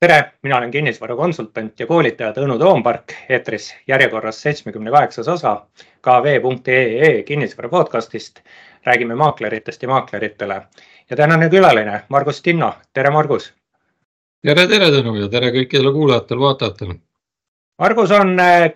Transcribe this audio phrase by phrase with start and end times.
[0.00, 5.56] tere, mina olen kinnisvarakonsultant ja koolitaja Tõnu Toompark, eetris järjekorras seitsmekümne kaheksas osa
[6.04, 8.40] kv.ee kinnisvara podcastist.
[8.86, 10.62] räägime maakleritest ja maakleritele
[11.10, 13.54] ja tänane külaline Margus Tinno, tere Margus.
[14.46, 16.94] tere, tere Tõnu ja tere kõikidele kuulajatele-vaatajatele.
[17.78, 18.72] Margus on äh,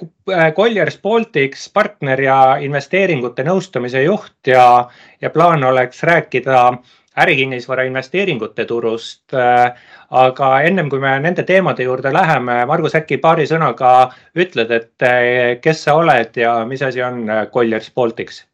[0.57, 4.89] Colliers Baltics partner ja investeeringute nõustamise juht ja,
[5.21, 6.73] ja plaan oleks rääkida
[7.19, 9.35] ärikinnisvara investeeringute turust.
[9.35, 9.73] Äh,
[10.11, 15.57] aga ennem kui me nende teemade juurde läheme, Margus, äkki paari sõnaga ütled, et äh,
[15.63, 18.45] kes sa oled ja mis asi on äh, Colliers Baltics?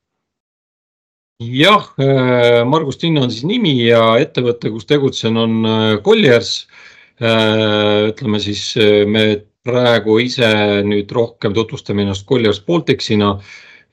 [1.37, 1.91] jah,
[2.65, 5.66] Margus Tinn on siis nimi ja ettevõte, kus tegutsen, on
[6.01, 6.62] Colliers.
[7.20, 8.62] ütleme siis
[9.04, 9.24] me
[9.60, 10.48] praegu ise
[10.88, 13.34] nüüd rohkem tutvustame ennast Colliers Balticsina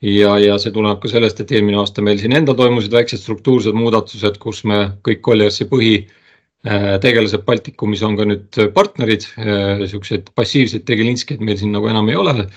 [0.02, 3.76] ja, ja see tuleneb ka sellest, et eelmine aasta meil siin endal toimusid väiksed struktuursed
[3.76, 9.28] muudatused, kus me kõik Colliersi põhitegelased äh, Baltikumis on ka nüüd partnerid.
[9.38, 12.48] Äh, siukseid passiivseid tegelinskeid meil siin nagu enam ei ole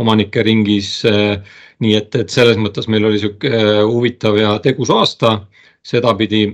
[0.00, 0.98] omanike ringis.
[1.08, 1.36] Äh,
[1.84, 3.52] nii et, et selles mõttes meil oli sihuke
[3.84, 5.42] huvitav ja tegus aasta
[5.86, 6.46] sedapidi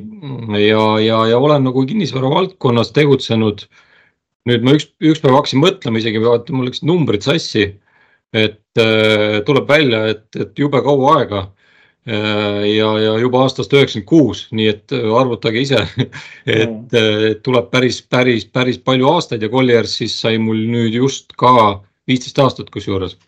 [0.61, 3.65] ja, ja, ja olen nagu kinnisvara valdkonnas tegutsenud.
[4.51, 7.69] nüüd ma üks, üks päev hakkasin mõtlema isegi, vaata mul läksid numbrid sassi
[8.33, 14.09] et äh, tuleb välja, et, et jube kaua aega äh, ja, ja juba aastast üheksakümmend
[14.09, 15.83] kuus, nii et äh, arvutage ise,
[16.63, 16.97] et
[17.45, 21.53] tuleb päris, päris, päris palju aastaid ja Colliers siis sai mul nüüd just ka
[22.09, 23.19] viisteist aastat kusjuures.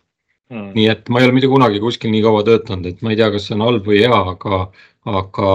[0.53, 0.75] Mm..
[0.77, 3.31] nii et ma ei ole mitte kunagi kuskil nii kaua töötanud, et ma ei tea,
[3.33, 4.59] kas see on halb või hea, aga,
[5.09, 5.53] aga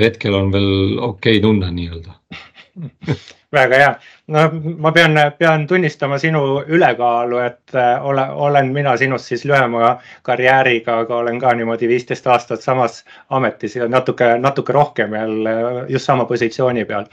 [0.00, 2.16] hetkel on veel okei okay tunne nii-öelda
[3.52, 3.94] väga hea,
[4.30, 4.42] no
[4.78, 11.00] ma pean, pean tunnistama sinu ülekaalu, et äh, ole, olen mina sinust siis lühema karjääriga,
[11.04, 13.00] aga olen ka niimoodi viisteist aastat samas
[13.34, 17.08] ametis ja natuke, natuke rohkem veel äh, just sama positsiooni peal.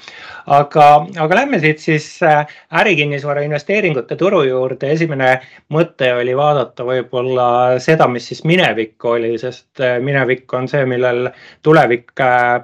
[0.60, 0.90] aga,
[1.26, 2.46] aga lähme siit siis äh,
[2.82, 4.92] ärikinnisvara investeeringute turu juurde.
[4.94, 5.32] esimene
[5.74, 7.48] mõte oli vaadata võib-olla
[7.82, 11.32] seda, mis siis minevik oli, sest minevik on see, millel
[11.66, 12.14] tulevik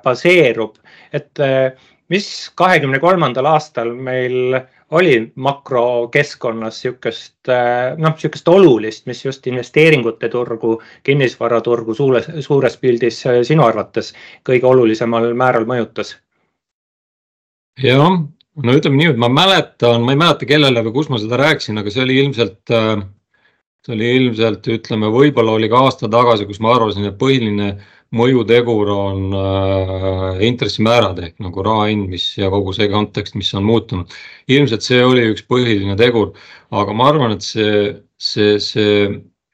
[0.04, 0.78] baseerub,
[1.14, 1.42] et
[2.12, 2.28] mis
[2.60, 4.58] kahekümne kolmandal aastal meil
[4.94, 7.50] oli makrokeskkonnas niisugust
[7.98, 10.76] noh, niisugust olulist, mis just investeeringute turgu,
[11.08, 14.14] kinnisvaraturgu suures, suures pildis sinu arvates
[14.46, 16.18] kõige olulisemal määral mõjutas?
[17.82, 18.20] jah,
[18.62, 21.80] no ütleme nii, et ma mäletan, ma ei mäleta, kellele või kus ma seda rääkisin,
[21.82, 22.62] aga see oli ilmselt,
[23.84, 27.74] see oli ilmselt ütleme, võib-olla oli ka aasta tagasi, kus ma arvasin, et põhiline
[28.14, 33.66] mõjutegur on äh, intressimäärad ehk nagu raha hind, mis ja kogu see kontekst, mis on
[33.68, 34.14] muutunud.
[34.48, 36.34] ilmselt see oli üks põhiline tegur,
[36.72, 39.08] aga ma arvan, et see, see, see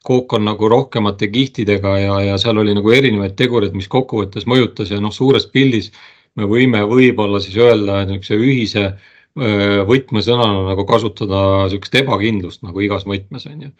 [0.04, 4.92] kook on nagu rohkemate kihtidega ja, ja seal oli nagu erinevaid tegureid, mis kokkuvõttes mõjutas
[4.92, 5.90] ja noh, suures pildis
[6.36, 13.08] me võime võib-olla siis öelda, niisuguse ühise äh, võtmesõnana nagu kasutada niisugust ebakindlust nagu igas
[13.08, 13.74] võtmes on ju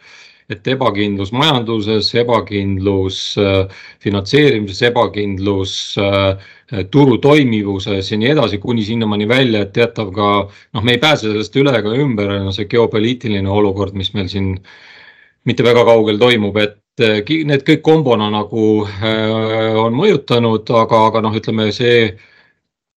[0.51, 9.27] et ebakindlus majanduses, ebakindlus äh, finantseerimises, ebakindlus äh, turu toimivuses ja nii edasi, kuni sinnamaani
[9.29, 13.49] välja, et teatav ka noh, me ei pääse sellest üle ega ümber, no see geopoliitiline
[13.49, 14.53] olukord, mis meil siin
[15.47, 18.65] mitte väga kaugel toimub, et äh, need kõik kombona nagu
[19.85, 22.11] on mõjutanud, aga, aga noh, ütleme see,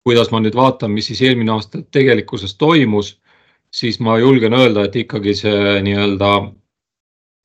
[0.03, 3.15] kuidas ma nüüd vaatan, mis siis eelmine aasta tegelikkuses toimus,
[3.73, 6.33] siis ma julgen öelda, et ikkagi see nii-öelda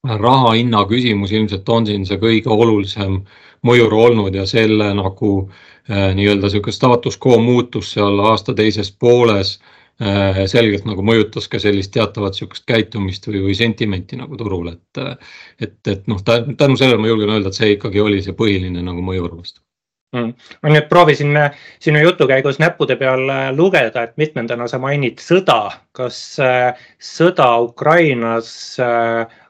[0.06, 3.18] raha hinna küsimus ilmselt on siin see kõige olulisem
[3.66, 5.32] mõjur olnud ja selle nagu
[5.90, 9.56] äh, nii-öelda sihuke status quo muutus seal aasta teises pooles
[10.02, 15.24] äh, selgelt nagu mõjutas ka sellist teatavat sihukest käitumist või, või sentimenti nagu turul, et,
[15.60, 19.02] et, et noh, tänu sellele ma julgen öelda, et see ikkagi oli see põhiline nagu
[19.02, 19.60] mõjur vastu
[20.14, 20.30] mm..
[20.62, 23.26] ma nüüd proovisin äh, sinu jutu käigus näppude peal
[23.58, 25.74] lugeda, et mitmendana sa mainid sõda.
[25.90, 26.38] kas
[27.02, 28.54] sõda Ukrainas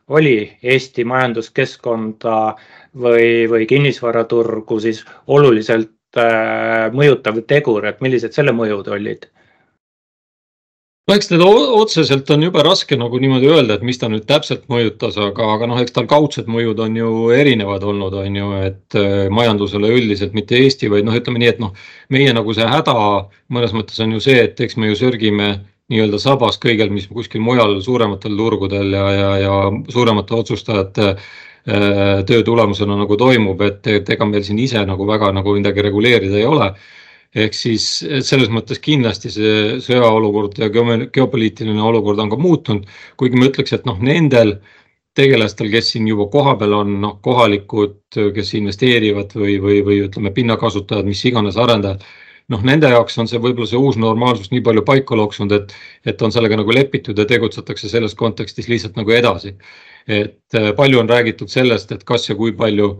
[0.08, 2.36] oli Eesti majanduskeskkonda
[2.96, 9.28] või, või kinnisvaraturgu siis oluliselt äh, mõjutav tegur, et millised selle mõjud olid?
[11.08, 11.46] no eks teda
[11.78, 15.68] otseselt on jube raske nagu niimoodi öelda, et mis ta nüüd täpselt mõjutas, aga, aga
[15.70, 20.36] noh, eks tal kaudsed mõjud on ju erinevad olnud, on ju, et äh, majandusele üldiselt,
[20.36, 21.72] mitte Eesti, vaid noh, ütleme nii, et noh,
[22.12, 22.98] meie nagu see häda
[23.54, 25.54] mõnes mõttes on ju see, et eks me ju sörgime
[25.92, 29.56] nii-öelda sabas kõigel, mis kuskil mujal suurematel turgudel ja, ja, ja
[29.92, 35.32] suuremate otsustajate äh, töö tulemusena nagu toimub, et, et ega meil siin ise nagu väga
[35.36, 36.72] nagu midagi reguleerida ei ole.
[37.36, 37.84] ehk siis
[38.24, 42.86] selles mõttes kindlasti see sõjaolukord ja geopoliitiline olukord on ka muutunud,
[43.20, 44.54] kuigi ma ütleks, et noh, nendel
[45.18, 47.98] tegelastel, kes siin juba kohapeal on, noh, kohalikud,
[48.34, 52.06] kes investeerivad või, või, või ütleme, pinnakasutajad, mis iganes arendajad
[52.52, 55.74] noh, nende jaoks on see võib-olla see uus normaalsus nii palju paika loksunud, et,
[56.08, 59.54] et on sellega nagu lepitud ja tegutsetakse selles kontekstis lihtsalt nagu edasi.
[60.08, 62.94] et äh, palju on räägitud sellest, et kas ja kui palju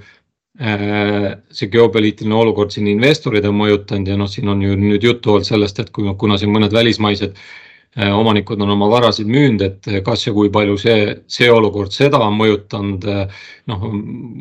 [0.61, 5.33] äh, see geopoliitiline olukord siin investoreid on mõjutanud ja noh, siin on ju nüüd juttu
[5.33, 7.68] olnud sellest, et kui, kuna siin mõned välismaised Äh,
[7.99, 12.37] omanikud on oma varasid müünud, et kas ja kui palju see, see olukord seda on
[12.39, 13.07] mõjutanud.
[13.11, 13.89] Äh, noh,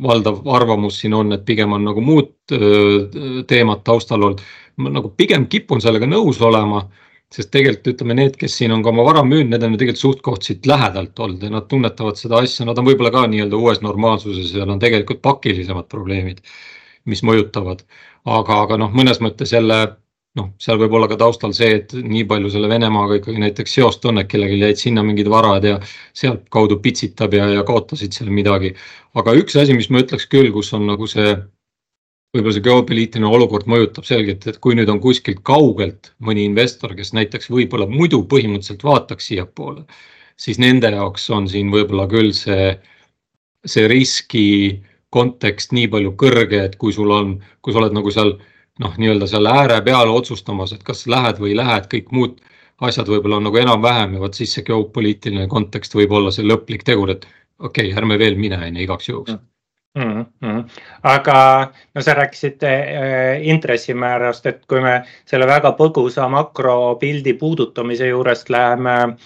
[0.03, 4.45] valdav arvamus siin on, et pigem on nagu muud äh, teemad taustal olnud.
[4.77, 6.83] ma nagu pigem kipun sellega nõus olema,
[7.33, 10.03] sest tegelikult ütleme, need, kes siin on ka oma vara müünud, need on ju tegelikult
[10.03, 13.81] suht-koht siit lähedalt olnud ja nad tunnetavad seda asja, nad on võib-olla ka nii-öelda uues
[13.81, 16.45] normaalsuses ja on tegelikult pakilisemad probleemid,
[17.09, 17.81] mis mõjutavad.
[18.27, 19.97] aga, aga noh, mõnes mõttes jälle
[20.37, 24.05] noh, seal võib olla ka taustal see, et nii palju selle Venemaaga ikkagi näiteks seost
[24.09, 25.77] on, et kellelgi jäid sinna mingid varad ja
[26.17, 28.73] sealtkaudu pitsitab ja, ja kaotasid seal midagi.
[29.17, 31.35] aga üks asi, mis ma ütleks küll, kus on nagu see
[32.35, 37.13] võib-olla see geopoliitiline olukord mõjutab selgelt, et kui nüüd on kuskilt kaugelt mõni investor, kes
[37.17, 39.85] näiteks võib-olla muidu põhimõtteliselt vaataks siiapoole,
[40.37, 42.75] siis nende jaoks on siin võib-olla küll see,
[43.65, 44.45] see riski
[45.13, 48.35] kontekst nii palju kõrge, et kui sul on, kui sa oled nagu seal
[48.83, 52.39] noh, nii-öelda seal ääre peal otsustamas, et kas lähed või ei lähe, et kõik muud
[52.87, 56.85] asjad võib-olla on nagu enam-vähem ja vot siis see geopoliitiline kontekst võib olla see lõplik
[56.85, 57.27] tegur, et
[57.59, 59.37] okei okay,, ärme veel mine, on ju, igaks juhuks
[59.97, 60.69] Mm -hmm.
[61.03, 68.49] aga no sa rääkisid äh, intressimäärast, et kui me selle väga põgusa makropildi puudutamise juurest
[68.49, 69.17] läheme,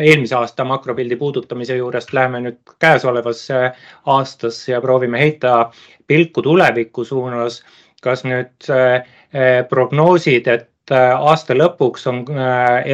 [0.00, 3.72] eelmise aasta makropildi puudutamise juurest läheme nüüd käesolevasse
[4.06, 5.70] aastasse ja proovime heita
[6.06, 7.64] pilku tuleviku suunas
[8.04, 9.02] kas nüüd äh,
[9.34, 12.22] äh, prognoosid, et äh, aasta lõpuks on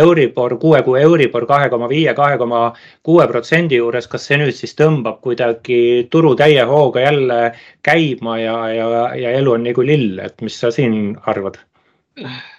[0.02, 2.68] Euribor, kuue kuu Euribor kahe koma viie, kahe koma
[3.06, 5.80] kuue protsendi juures, kas see nüüd siis tõmbab kuidagi
[6.12, 7.40] turu täie hooga jälle
[7.86, 11.60] käima ja, ja, ja elu on nagu lill, et mis sa siin arvad?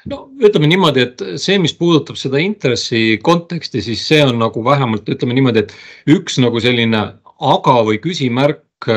[0.10, 5.10] no ütleme niimoodi, et see, mis puudutab seda intressi konteksti, siis see on nagu vähemalt
[5.12, 5.76] ütleme niimoodi, et
[6.10, 7.04] üks nagu selline
[7.42, 8.88] aga või küsimärk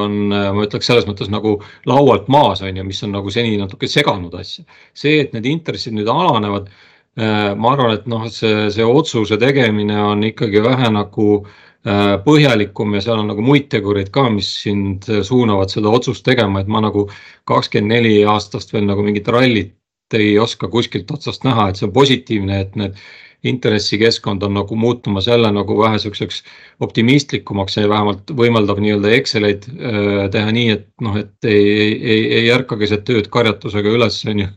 [0.00, 1.56] on, äh, ma ütleks selles mõttes nagu
[1.90, 4.64] laualt maas on ju, mis on nagu seni natuke seganud asja.
[4.94, 6.70] see, et need intressid nüüd alanevad,
[7.18, 11.32] äh, ma arvan, et noh, see, see otsuse tegemine on ikkagi vähe nagu
[11.80, 16.68] põhjalikum ja seal on nagu muid tegureid ka, mis sind suunavad seda otsust tegema, et
[16.68, 17.06] ma nagu
[17.48, 19.72] kakskümmend neli aastast veel nagu mingit rallit
[20.12, 23.00] ei oska kuskilt otsast näha, et see on positiivne, et need
[23.44, 26.42] intressikeskkond on nagu muutumas jälle nagu vähe siukseks
[26.80, 32.22] optimistlikumaks ja vähemalt võimaldab nii-öelda Excel'eid äh, teha nii, et noh, et ei, ei, ei,
[32.40, 34.48] ei ärka keset tööd karjatusega üles, on ju.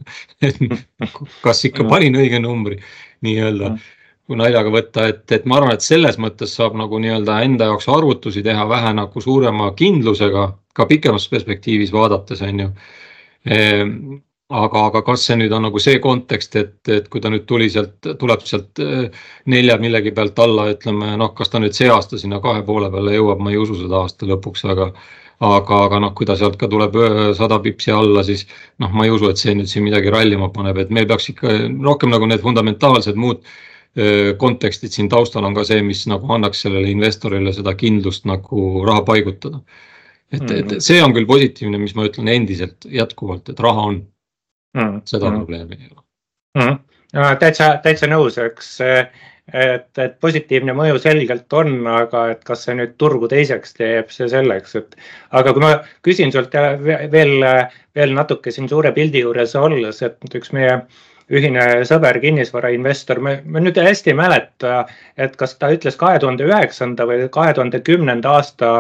[0.50, 0.60] et
[1.46, 2.82] kas ikka panin õige numbri
[3.24, 3.76] nii-öelda
[4.28, 7.90] kui naljaga võtta, et, et ma arvan, et selles mõttes saab nagu nii-öelda enda jaoks
[7.92, 12.70] arvutusi teha vähe nagu suurema kindlusega, ka pikemas perspektiivis vaadates, on ju
[13.46, 13.98] ehm,
[14.54, 17.70] aga, aga kas see nüüd on nagu see kontekst, et, et kui ta nüüd tuli
[17.74, 22.20] sealt, tuleb sealt äh, nelja millegi pealt alla, ütleme noh, kas ta nüüd see aasta
[22.22, 24.92] sinna kahe poole peale jõuab, ma ei usu seda aasta lõpuks, aga
[25.44, 28.46] aga, aga noh, kui ta sealt ka tuleb äh, sada pipsi alla, siis
[28.84, 31.58] noh, ma ei usu, et see nüüd siin midagi rallima paneb, et meil peaks ikka
[31.84, 36.64] rohkem nagu need fundamentaalsed muud äh, kontekstid siin taustal on ka see, mis nagu annaks
[36.68, 39.64] sellele investorile seda kindlust nagu raha paigutada.
[40.34, 40.80] et, et mm.
[40.82, 44.02] see on küll positiivne, mis ma ütlen endiselt jätkuvalt, et raha on
[44.78, 45.04] mm..
[45.10, 45.44] seda mm.
[45.44, 46.02] probleemi ei ole
[46.60, 46.82] mm..
[47.14, 52.74] No, täitsa, täitsa nõus, eks, et, et positiivne mõju selgelt on, aga et kas see
[52.80, 54.96] nüüd turgu teiseks teeb, see selleks, et.
[55.38, 55.76] aga kui ma
[56.06, 56.58] küsin sult
[57.14, 57.36] veel,
[57.94, 60.80] veel natuke siin suure pildi juures olles, et üks meie
[61.34, 64.84] ühine sõber, kinnisvarainvestor, ma, nüüd hästi ei mäleta,
[65.18, 68.72] et kas ta ütles kahe tuhande üheksanda või kahe tuhande kümnenda aasta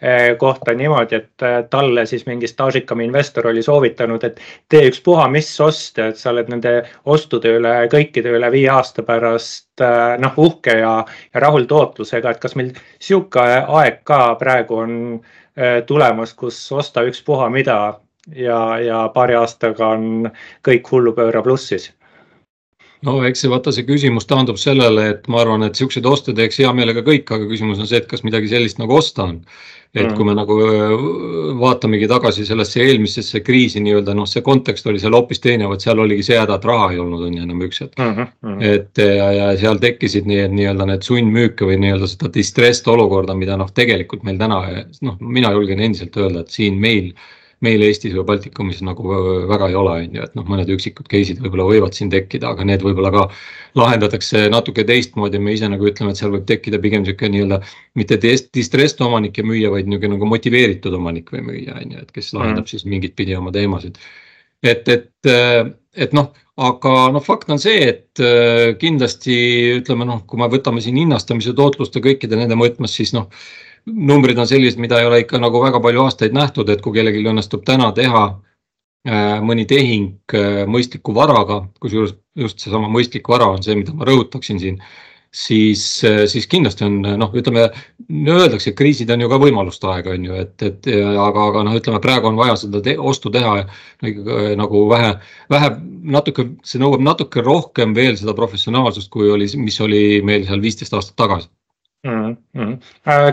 [0.00, 5.28] eh, kohta niimoodi, et eh, talle siis mingi staažikam investor oli soovitanud, et tee ükspuha
[5.32, 6.74] mis oste, et sa oled nende
[7.04, 10.94] ostude üle, kõikide üle viie aasta pärast eh, noh, uhke ja,
[11.34, 15.00] ja rahul tootlusega, et kas meil sihuke aeg ka praegu on
[15.86, 17.78] tulemas, kus osta ükspuha mida
[18.30, 20.28] ja, ja paari aastaga on
[20.62, 21.88] kõik hullupööra plussis
[23.06, 26.60] no eks see vaata, see küsimus taandub sellele, et ma arvan, et siukseid oste teeks
[26.62, 29.42] hea meelega kõik, aga küsimus on see, et kas midagi sellist nagu osta on.
[29.96, 30.16] et mm.
[30.18, 30.54] kui me nagu
[31.56, 36.02] vaatamegi tagasi sellesse eelmisesse kriisi nii-öelda noh, see kontekst oli seal hoopis teine, vot seal
[36.02, 38.18] oligi see häda, et raha ei olnud on ju enam üks hetk mm.
[38.18, 38.58] -hmm.
[38.68, 43.56] et ja, ja seal tekkisid nii, nii-öelda need sundmüüke või nii-öelda seda distressed olukorda, mida
[43.56, 44.60] noh, tegelikult meil täna
[45.00, 47.14] noh, mina julgen endiselt öelda, et siin meil
[47.64, 49.16] meil Eestis või Baltikumis nagu
[49.50, 52.66] väga ei ole, on ju, et noh, mõned üksikud case'id võib-olla võivad siin tekkida, aga
[52.68, 53.24] need võib-olla ka
[53.78, 57.60] lahendatakse natuke teistmoodi, me ise nagu ütleme, et seal võib tekkida pigem niisugune nii-öelda
[57.98, 62.14] mitte distressed omanik ja müüja, vaid niisugune nagu motiveeritud omanik või müüja, on ju, et
[62.14, 62.72] kes lahendab mm.
[62.74, 63.98] siis mingit pidi oma teemasid
[64.62, 65.30] et, et,
[65.96, 68.22] et noh, aga noh, fakt on see, et
[68.80, 69.38] kindlasti
[69.78, 73.28] ütleme noh, kui me võtame siin hinnastamise, tootluste kõikide nende mõõtmes, siis noh,
[73.86, 77.24] numbrid on sellised, mida ei ole ikka nagu väga palju aastaid nähtud, et kui kellelgi
[77.26, 78.28] õnnestub täna teha
[79.44, 80.34] mõni tehing
[80.68, 84.80] mõistliku varaga, kusjuures just seesama mõistlik vara on see, mida ma rõhutaksin siin
[85.30, 85.82] siis,
[86.26, 87.68] siis kindlasti on noh, ütleme,
[88.10, 91.76] öeldakse, et kriisid on ju ka võimaluste aeg, on ju, et, et aga, aga noh,
[91.78, 93.60] ütleme praegu on vaja seda te, ostu teha
[94.58, 95.14] nagu vähe,
[95.52, 95.70] vähe
[96.16, 100.96] natuke, see nõuab natuke rohkem veel seda professionaalsust, kui oli, mis oli meil seal viisteist
[100.96, 101.52] aastat tagasi
[102.06, 102.36] mm.
[102.56, 102.78] -hmm.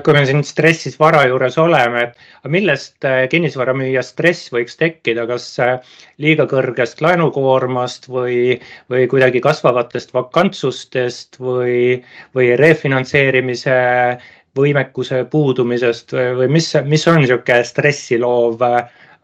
[0.04, 5.48] kui me siin stressis vara juures oleme, et millest äh, kinnisvaramüüja stress võiks tekkida, kas
[5.60, 5.76] äh,
[6.18, 8.58] liiga kõrgest laenukoormast või,
[8.90, 12.02] või kuidagi kasvavatest vakantsustest või,
[12.36, 13.78] või refinantseerimise
[14.56, 18.62] võimekuse puudumisest või mis, mis on niisugune stressi loov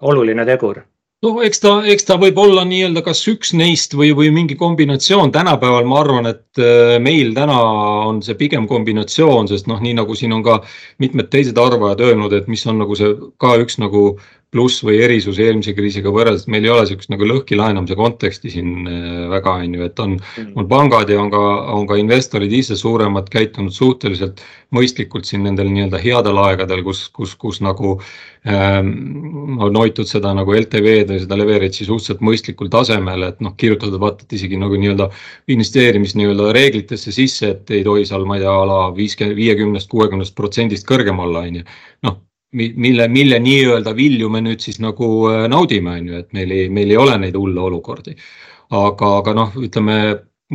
[0.02, 0.84] oluline tegur?
[1.26, 5.32] No eks ta, eks ta võib olla nii-öelda kas üks neist või, või mingi kombinatsioon.
[5.32, 7.58] tänapäeval ma arvan, et äh, meil täna
[8.10, 10.62] on see pigem kombinatsioon, sest noh, nii nagu siin on ka
[11.04, 14.16] mitmed teised arvajad öelnud, et mis on nagu see ka üks nagu
[14.52, 18.88] pluss või erisus eelmise kriisiga võrreldes, meil ei ole niisugust nagu lõhki laenamise konteksti siin
[18.90, 20.50] äh, väga, on ju, et on, mm.
[20.60, 24.42] on pangad ja on ka, on ka investorid ise suuremad käitunud suhteliselt
[24.76, 27.94] mõistlikult siin nendel nii-öelda headel aegadel, kus, kus, kus nagu
[28.44, 28.90] ähm,
[29.64, 34.28] on hoitud seda nagu LTV-d või seda leverage'i suhteliselt mõistlikul tasemel, et noh, kirjutatud vaata,
[34.28, 35.08] et isegi nagu nii-öelda
[35.56, 40.36] investeerimis nii-öelda reeglitesse sisse, et ei tohi seal, ma ei tea, ala viiskümmend, viiekümnest, kuuekümnest
[40.36, 41.66] protsendist kõrgem olla, on ju.
[42.08, 42.20] noh
[42.52, 46.68] mille, mille nii-öelda vilju me nüüd siis nagu äh, naudime, on ju, et meil ei,
[46.70, 48.16] meil ei ole neid hulle olukordi.
[48.72, 49.98] aga, aga noh, ütleme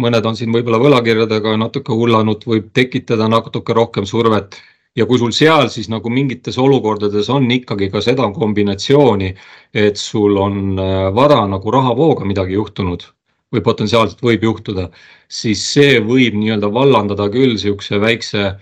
[0.00, 4.56] mõned on siin võib-olla võlakirjadega natuke hullanud, võib tekitada natuke rohkem survet
[4.96, 9.34] ja kui sul seal siis nagu mingites olukordades on ikkagi ka seda kombinatsiooni,
[9.74, 13.08] et sul on äh, vara nagu rahavooga midagi juhtunud
[13.54, 14.88] või potentsiaalselt võib juhtuda,
[15.28, 18.56] siis see võib nii-öelda vallandada küll niisuguse väikse äh,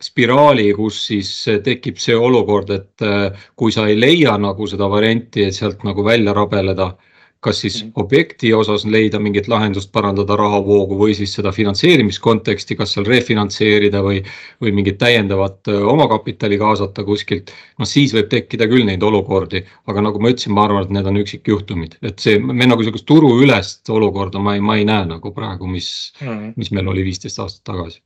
[0.00, 1.30] spiraali, kus siis
[1.64, 6.04] tekib see olukord, et äh, kui sa ei leia nagu seda varianti, et sealt nagu
[6.04, 6.94] välja rabeleda,
[7.40, 7.92] kas siis mm.
[8.02, 14.20] objekti osas leida mingit lahendust, parandada rahavoogu või siis seda finantseerimiskonteksti, kas seal refinantseerida või,
[14.60, 17.52] või mingit täiendavat äh, omakapitali kaasata kuskilt.
[17.80, 21.12] noh, siis võib tekkida küll neid olukordi, aga nagu ma ütlesin, ma arvan, et need
[21.12, 25.32] on üksikjuhtumid, et see, me nagu sihukest turuülest olukorda ma ei, ma ei näe nagu
[25.36, 25.90] praegu, mis
[26.20, 28.00] mm., mis meil oli viisteist aastat tagasi.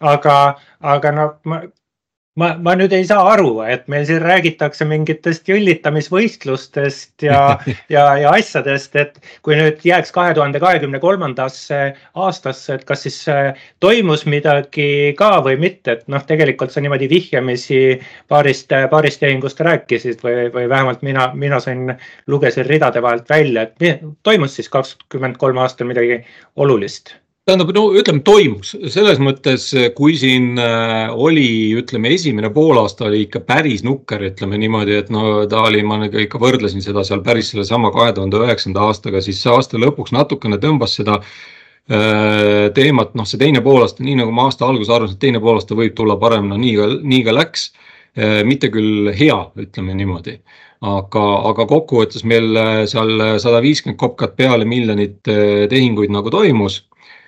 [0.00, 0.36] Aga,
[0.80, 1.60] aga noh, ma,
[2.40, 7.40] ma, ma nüüd ei saa aru, et meil siin räägitakse mingitest jõllitamisvõistlustest ja
[7.94, 11.80] ja, ja asjadest, et kui nüüd jääks kahe tuhande kahekümne kolmandasse
[12.14, 17.10] aastasse, et kas siis äh, toimus midagi ka või mitte, et noh, tegelikult sa niimoodi
[17.12, 17.82] vihjamisi
[18.32, 21.94] paarist, paarist tehingust rääkisid või, või vähemalt mina, mina sain,
[22.26, 26.20] lugesin ridade vahelt välja, et toimus siis kakskümmend kolm aastal midagi
[26.56, 33.20] olulist tähendab, no ütleme, toimus selles mõttes, kui siin äh, oli, ütleme, esimene poolaasta oli
[33.22, 37.52] ikka päris nukker, ütleme niimoodi, et no ta oli, ma ikka võrdlesin seda seal päris
[37.52, 43.28] sellesama kahe tuhande üheksanda aastaga, siis see aasta lõpuks natukene tõmbas seda äh, teemat, noh,
[43.30, 46.50] see teine poolaasta, nii nagu ma aasta alguses arvasin, et teine poolaasta võib tulla parem,
[46.50, 47.68] no nii ka, nii ka läks.
[48.16, 50.40] Äh, mitte küll hea, ütleme niimoodi.
[50.86, 51.22] Aga,
[51.52, 52.58] aga kokkuvõttes meil
[52.90, 55.22] seal sada viiskümmend kopkat peale miljonit
[55.70, 56.82] tehinguid nagu toimus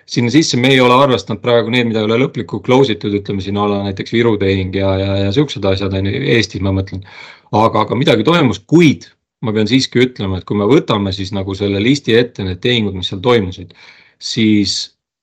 [0.08, 3.44] sinna sisse me ei ole arvestanud praegu need, mida ei ole lõplikku close itud, ütleme
[3.44, 7.04] siin ala näiteks Viru tehing ja, ja, ja siuksed asjad on ju, Eestis ma mõtlen.
[7.52, 9.10] aga, aga midagi toimus, kuid
[9.44, 12.96] ma pean siiski ütlema, et kui me võtame siis nagu selle listi ette, need tehingud,
[12.96, 13.74] mis seal toimusid,
[14.18, 14.78] siis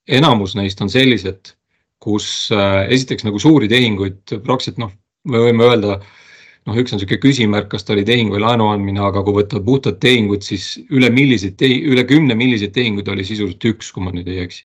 [0.08, 1.56] enamus neist on sellised,
[2.06, 4.94] kus äh, esiteks nagu suuri tehinguid praktiliselt noh,
[5.26, 9.02] me võime öelda noh, üks on niisugune küsimärk, kas ta oli tehing või laenu andmine,
[9.10, 11.58] aga kui võtta puhtad tehingud, siis üle milliseid,
[11.90, 14.64] üle kümne milliseid tehinguid oli sisuliselt üks, kui ma nüüd ei eksi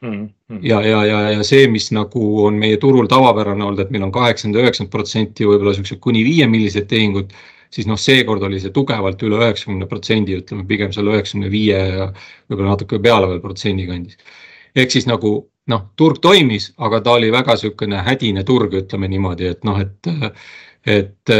[0.00, 0.58] Mm -hmm.
[0.62, 4.12] ja, ja, ja, ja see, mis nagu on meie turul tavapärane olnud, et meil on
[4.12, 7.32] kaheksakümmend, üheksakümmend protsenti võib-olla siuksed kuni viie millised tehingud,
[7.70, 12.12] siis noh, seekord oli see tugevalt üle üheksakümne protsendi, ütleme pigem seal üheksakümne viie ja
[12.48, 14.16] võib-olla natuke peale veel protsendi kandis.
[14.76, 19.50] ehk siis nagu noh, turg toimis, aga ta oli väga niisugune hädine turg, ütleme niimoodi,
[19.50, 20.10] et noh, et,
[20.86, 21.36] et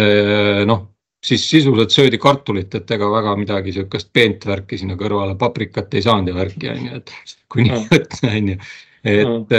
[0.67, 0.87] noh
[1.25, 6.05] siis sisuliselt söödi kartulit, et ega väga midagi sihukest peent värki sinna kõrvale, paprikat ei
[6.05, 7.13] saanud ja värki on ju, et
[7.51, 8.59] kui nii võtta on ju.
[9.05, 9.55] et,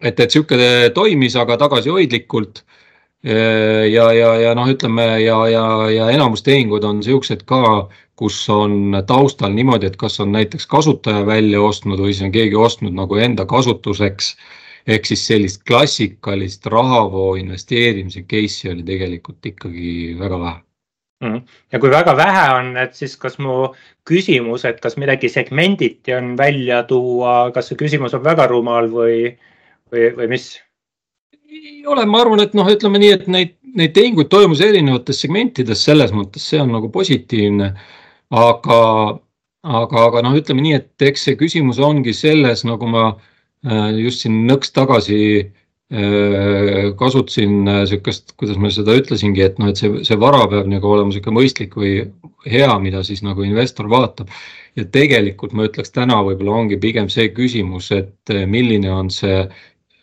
[0.00, 0.58] et, et sihuke
[0.94, 2.64] toimis, aga tagasihoidlikult.
[3.24, 7.88] ja, ja, ja noh, ütleme ja, ja, ja enamus tehingud on siuksed ka,
[8.20, 12.60] kus on taustal niimoodi, et kas on näiteks kasutaja välja ostnud või siis on keegi
[12.60, 14.34] ostnud nagu enda kasutuseks
[14.86, 20.60] ehk siis sellist klassikalist rahavoo investeerimise case'i oli tegelikult ikkagi väga vähe.
[21.72, 23.70] Ja kui väga vähe on, et siis kas mu
[24.08, 29.34] küsimus, et kas midagi segmenditi on välja tuua, kas see küsimus on väga rumal või,
[29.92, 30.52] või, või mis?
[31.54, 35.84] ei ole, ma arvan, et noh, ütleme nii, et neid, neid tehinguid toimus erinevates segmentides,
[35.86, 37.74] selles mõttes see on nagu positiivne.
[38.34, 38.80] aga,
[39.62, 44.24] aga, aga noh, ütleme nii, et eks see küsimus ongi selles, nagu ma äh, just
[44.24, 45.63] siin nõks tagasi Äh,
[46.98, 50.90] kasutasin niisugust, äh, kuidas ma seda ütlesingi, et noh, et see, see vara peab nagu
[50.90, 51.92] olema niisugune mõistlik või
[52.50, 54.32] hea, mida siis nagu investor vaatab.
[54.74, 59.44] ja tegelikult ma ütleks täna võib-olla ongi pigem see küsimus, et äh, milline on see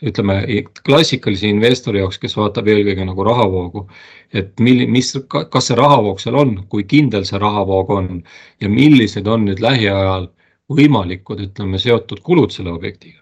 [0.01, 0.37] ütleme
[0.85, 3.87] klassikalise investori jaoks, kes vaatab eelkõige nagu rahavoogu,
[4.33, 8.13] et milli-, mis, kas see rahavoog seal on, kui kindel see rahavoog on
[8.61, 10.31] ja millised on nüüd lähiajal
[10.71, 13.20] võimalikud, ütleme, seotud kulud selle objektiga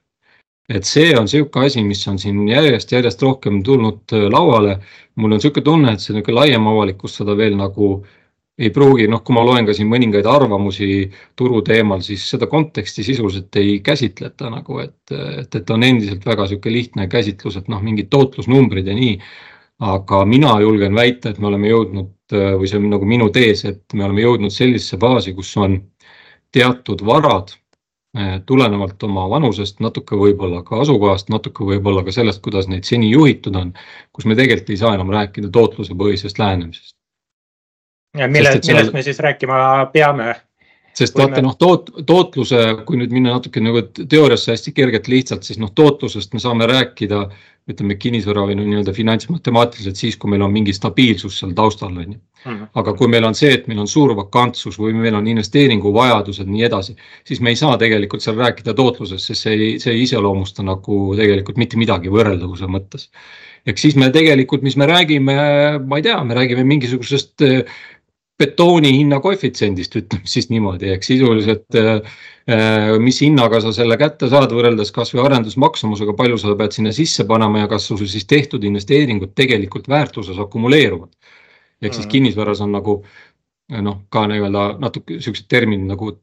[0.69, 4.79] et see on niisugune asi, mis on siin järjest-järjest rohkem tulnud äh, lauale.
[5.15, 7.89] mul on niisugune tunne, et see niisugune laiem avalikkus seda veel nagu
[8.59, 11.07] ei pruugi, noh, kui ma loen ka siin mõningaid arvamusi
[11.39, 16.45] turu teemal, siis seda konteksti sisuliselt ei käsitleta nagu, et, et, et on endiselt väga
[16.45, 19.15] niisugune lihtne käsitlus, et noh, mingid tootlusnumbrid ja nii.
[19.79, 23.63] aga mina julgen väita, et me oleme jõudnud äh, või see on nagu minu tees,
[23.65, 25.79] et me oleme jõudnud sellisesse faasi, kus on
[26.51, 27.53] teatud varad
[28.45, 33.55] tulenevalt oma vanusest, natuke võib-olla ka asukohast, natuke võib-olla ka sellest, kuidas neid seni juhitud
[33.55, 33.73] on,
[34.13, 36.95] kus me tegelikult ei saa enam rääkida tootlusepõhisest lähenemisest.
[38.17, 38.89] mille, millest seal...
[38.93, 39.59] me siis rääkima
[39.93, 40.35] peame?
[40.97, 45.59] Sest vaata noh, toot-, tootluse, kui nüüd minna natuke nagu teooriasse hästi kergelt lihtsalt, siis
[45.61, 47.27] noh, tootlusest me saame rääkida
[47.69, 52.15] ütleme kinnisvara või no nii-öelda finantsmatemaatiliselt siis, kui meil on mingi stabiilsus seal taustal on
[52.15, 52.19] ju.
[52.45, 52.69] Mhm.
[52.79, 56.63] aga kui meil on see, et meil on suur vakantsus või meil on investeeringuvajadused, nii
[56.69, 56.93] edasi,
[57.27, 61.01] siis me ei saa tegelikult seal rääkida tootlusest, sest see ei, see ei iseloomusta nagu
[61.19, 63.09] tegelikult mitte midagi võrreldavuse mõttes.
[63.67, 65.35] ehk siis me tegelikult, mis me räägime,
[65.83, 67.43] ma ei tea, me räägime mingisugusest
[68.39, 71.89] betooni hinna koefitsiendist, ütleme siis niimoodi, ehk sisuliselt äh,
[72.49, 77.27] äh, mis hinnaga sa selle kätte saad, võrreldes kasvõi arendusmaksumusega, palju sa pead sinna sisse
[77.27, 81.11] panema ja kas sul siis tehtud investeeringud tegelikult väärtuses akumuleeruvad.
[81.81, 82.11] ehk siis mhm.
[82.11, 83.01] kinnisvaras on nagu
[83.69, 86.15] noh, ka nii-öelda natuke siuksed terminid nagu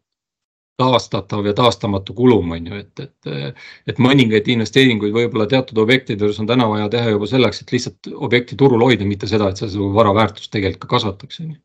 [0.77, 6.41] taastatav ja taastamatu kulum on ju, et, et, et mõningaid investeeringuid võib-olla teatud objektide juures
[6.43, 9.71] on täna vaja teha juba selleks, et lihtsalt objekti turul hoida, mitte seda, et sa
[9.73, 11.61] seda vara väärtust tegelikult ka kasvataks, on ju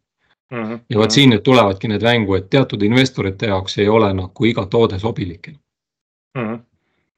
[0.52, 0.80] Mm -hmm.
[0.90, 4.66] ja vot siin nüüd tulevadki need mängu, et teatud investorite jaoks ei ole nagu iga
[4.66, 6.42] toode sobilik mm.
[6.42, 6.60] -hmm.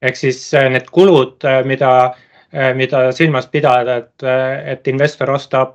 [0.02, 2.14] ehk siis äh, need kulud, äh, mida,
[2.54, 4.22] äh, mida silmas pidada, et,
[4.66, 5.74] et investor ostab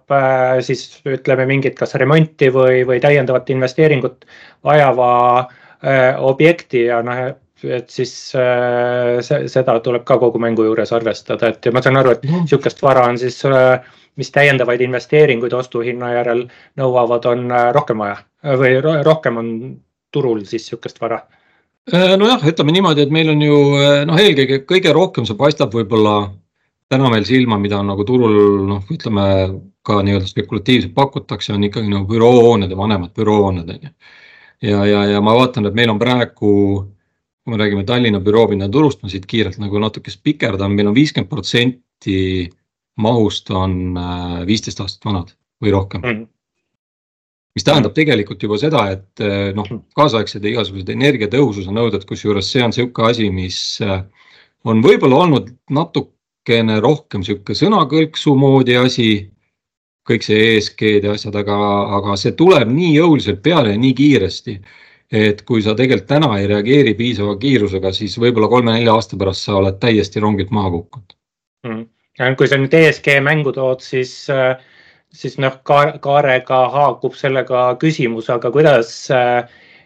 [0.62, 4.26] siis ütleme mingit, kas remonti või, või täiendavat investeeringut
[4.64, 5.48] vajava
[6.18, 7.20] objekti ja noh,
[7.64, 12.24] et siis see, seda tuleb ka kogu mängu juures arvestada, et ma saan aru, et
[12.24, 13.44] niisugust vara on siis
[14.16, 16.48] mis täiendavaid investeeringuid ostuhinna järel
[16.80, 18.18] nõuavad, on äh, rohkem vaja
[18.60, 19.52] või rohkem on
[20.12, 21.22] turul siis niisugust vara?
[21.94, 25.74] Äh, nojah, ütleme niimoodi, et meil on ju äh, noh, eelkõige kõige rohkem see paistab
[25.74, 26.30] võib-olla
[26.90, 28.36] täna meil silma, mida on nagu turul
[28.70, 29.26] noh, ütleme
[29.86, 33.92] ka nii-öelda spekulatiivselt pakutakse, on ikkagi nagu büroohooned ja vanemad büroohooned on ju.
[34.70, 36.54] ja, ja, ja ma vaatan, et meil on praegu,
[37.44, 41.30] kui me räägime Tallinna büroopinna turust, ma siit kiirelt nagu natuke spikerdan, meil on viiskümmend
[41.32, 42.50] protsenti
[43.00, 45.34] mahust on äh, viisteist aastat vanad
[45.64, 46.12] või rohkem mm.
[46.12, 46.28] -hmm.
[47.56, 49.84] mis tähendab tegelikult juba seda, et äh, noh, mhm.
[49.96, 54.04] kaasaegsed igasugused energiatõhususe nõuded, kusjuures see on niisugune asi, mis äh,
[54.66, 59.10] on võib-olla olnud natukene rohkem niisugune sõnakõlksu moodi asi
[60.10, 61.56] kõik see ESG-d ja asjad, aga,
[62.00, 64.56] aga see tuleb nii jõuliselt peale ja nii kiiresti,
[65.14, 69.60] et kui sa tegelikult täna ei reageeri piisava kiirusega, siis võib-olla kolme-nelja aasta pärast sa
[69.60, 71.18] oled täiesti rongilt maha kukkunud
[71.68, 71.86] mm
[72.38, 74.58] kui sa nüüd ESG mängu tood, siis, äh,
[75.16, 79.38] siis noh, Kaarega haakub sellega küsimus, aga kuidas äh,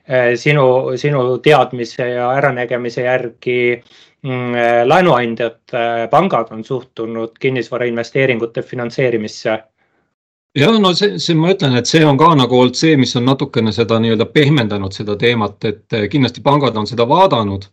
[0.08, 3.60] äh, sinu, sinu teadmise ja äranägemise järgi
[4.24, 5.62] mm, laenuandjad,
[6.12, 9.60] pangad on suhtunud kinnisvarainvesteeringute finantseerimisse?
[10.58, 13.26] jah, no see, see, ma ütlen, et see on ka nagu olnud see, mis on
[13.26, 17.66] natukene seda nii-öelda pehmendanud seda teemat, et kindlasti pangad on seda vaadanud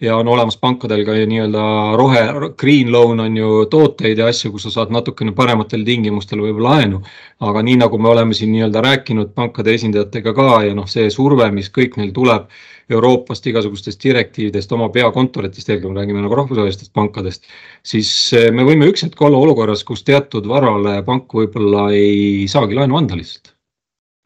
[0.00, 1.62] ja on olemas pankadel ka nii-öelda
[1.98, 2.22] rohe,
[2.58, 7.00] green loan on ju tooteid ja asju, kus sa saad natukene parematel tingimustel võib-olla laenu.
[7.40, 11.50] aga nii nagu me oleme siin nii-öelda rääkinud pankade esindajatega ka ja noh, see surve,
[11.54, 12.46] mis kõik neil tuleb
[12.90, 17.44] Euroopast igasugustest direktiividest, oma peakontoritest, eelkõige me räägime nagu rahvusvahelistest pankadest,
[17.84, 22.78] siis eh, me võime üks hetk olla olukorras, kus teatud varale pank võib-olla ei saagi
[22.78, 23.52] laenu anda lihtsalt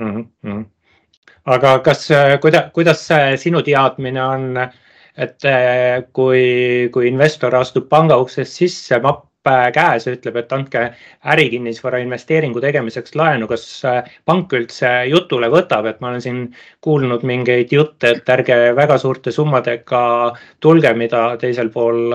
[0.05, 0.23] mm.
[0.45, 0.63] -hmm.
[1.57, 3.09] aga kas, eh, kuidas, kuidas
[3.41, 4.81] sinu teadmine on äh,
[5.17, 8.99] et eh, kui, kui investor astub panga uksest sisse,
[9.49, 10.83] äh, käes ja ütleb, et andke
[11.35, 16.43] ärikinnisvara investeeringu tegemiseks laenu, kas äh, pank üldse jutule võtab, et ma olen siin
[16.81, 20.03] kuulnud mingeid jutte, et ärge väga suurte summadega
[20.61, 22.15] tulge, mida teisel pool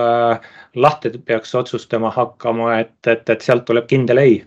[0.74, 4.38] lahti peaks otsustama hakkama, et, et, et sealt tuleb kindel ei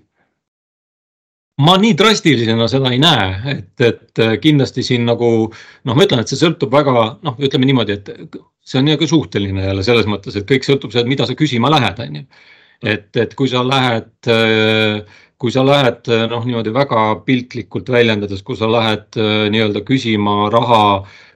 [1.62, 6.32] ma nii drastilisena seda ei näe, et, et kindlasti siin nagu noh, ma ütlen, et
[6.32, 10.48] see sõltub väga noh, ütleme niimoodi, et see on nagu suhteline jälle selles mõttes, et
[10.50, 12.28] kõik sõltub sellest, mida sa küsima lähed, on ju.
[12.94, 14.32] et, et kui sa lähed,
[15.42, 19.22] kui sa lähed noh, niimoodi väga piltlikult väljendades, kui sa lähed
[19.54, 20.84] nii-öelda küsima raha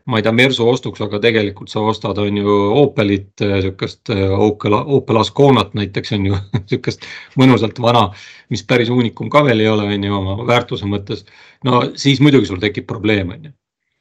[0.05, 5.17] ma ei tea, Mersu ostuks, aga tegelikult sa ostad, on ju Opelit, sihukest Opel, Opel
[5.17, 6.39] Asconat näiteks on ju
[6.69, 7.07] sihukest
[7.41, 8.07] mõnusalt vana,
[8.53, 11.25] mis päris uunikum ka veel ei ole, on ju oma väärtuse mõttes.
[11.65, 13.55] no siis muidugi sul tekib probleem, on ju.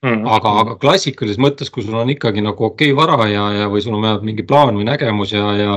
[0.04, 0.26] Mm.
[0.28, 3.80] aga, aga klassikalises mõttes, kui sul on ikkagi nagu okei okay vara ja, ja, või
[3.80, 5.76] sul on vähemalt mingi plaan või nägemus ja, ja,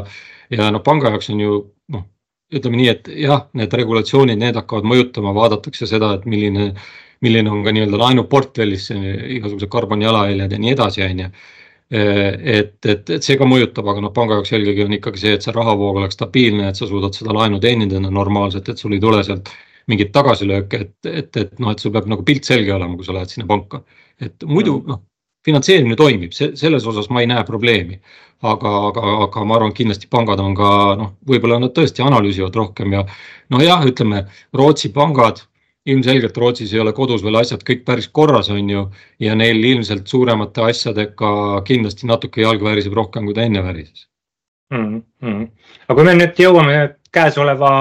[0.52, 1.60] ja noh, panga jaoks on ju
[1.96, 2.04] noh,
[2.52, 6.74] ütleme nii, et jah, need regulatsioonid, need hakkavad mõjutama, vaadatakse seda, et milline
[7.26, 11.30] milline on ka nii-öelda laenuportfellis igasugused karbonijalajäljed ja nii edasi, on ju.
[11.90, 15.46] et, et, et see ka mõjutab, aga noh, panga jaoks eelkõige on ikkagi see, et
[15.46, 19.24] see rahavoog oleks stabiilne, et sa suudad seda laenu teenindada normaalselt, et sul ei tule
[19.24, 19.54] sealt
[19.88, 23.16] mingeid tagasilööke, et, et, et noh, et sul peab nagu pilt selge olema, kui sa
[23.16, 23.84] lähed sinna panka.
[24.20, 25.06] et muidu noh,
[25.48, 28.02] finantseerimine toimib, selles osas ma ei näe probleemi.
[28.46, 32.92] aga, aga, aga ma arvan, kindlasti pangad on ka noh, võib-olla nad tõesti analüüsivad rohkem
[32.94, 33.00] ja
[33.50, 35.42] noh, jah, ütleme Rootsi pangad
[35.88, 38.84] ilmselgelt Rootsis ei ole kodus veel asjad kõik päris korras, on ju,
[39.24, 41.32] ja neil ilmselt suuremate asjadega
[41.68, 44.08] kindlasti natuke jalg väriseb rohkem, kui ta enne värises
[44.74, 45.04] mm.
[45.24, 45.48] -hmm.
[45.88, 46.78] aga kui me nüüd jõuame
[47.12, 47.72] käesoleva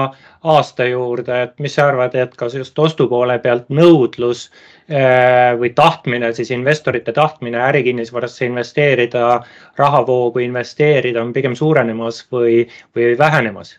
[0.43, 4.47] aasta juurde, et mis sa arvad, et kas just ostupoole pealt nõudlus
[4.89, 9.41] eh, või tahtmine, siis investorite tahtmine ärikinnisvarasse investeerida,
[9.77, 12.63] rahavoogu investeerida on pigem suurenemas või,
[12.95, 13.75] või vähenemas?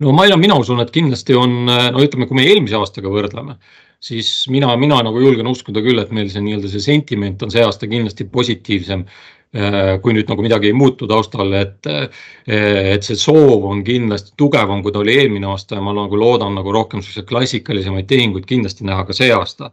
[0.00, 3.58] No ma ei mina usun, et kindlasti on, no ütleme, kui me eelmise aastaga võrdleme,
[4.00, 7.64] siis mina, mina nagu julgen uskuda küll, et meil see nii-öelda see sentiment on see
[7.64, 9.04] aasta kindlasti positiivsem.
[9.50, 14.36] Äh, kui nüüd nagu midagi ei muutu taustal, et, äh, et see soov on kindlasti
[14.38, 18.46] tugevam, kui ta oli eelmine aasta ja ma nagu loodan nagu rohkem selliseid klassikalisemaid tehinguid
[18.46, 19.72] kindlasti näha ka see aasta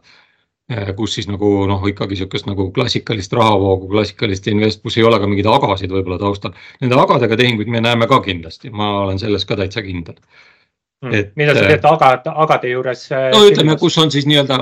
[0.96, 5.30] kus siis nagu noh, ikkagi sihukest nagu klassikalist rahavoogu, klassikalist invest, kus ei ole ka
[5.30, 6.52] mingeid agasid võib-olla taustal.
[6.82, 10.18] Nende agadega tehinguid me näeme ka kindlasti, ma olen selles ka täitsa kindel
[11.02, 11.14] hmm..
[11.14, 13.04] et mida sa teed agade, agade juures?
[13.12, 14.58] Eh, no ütleme, kus on siis nii-öelda,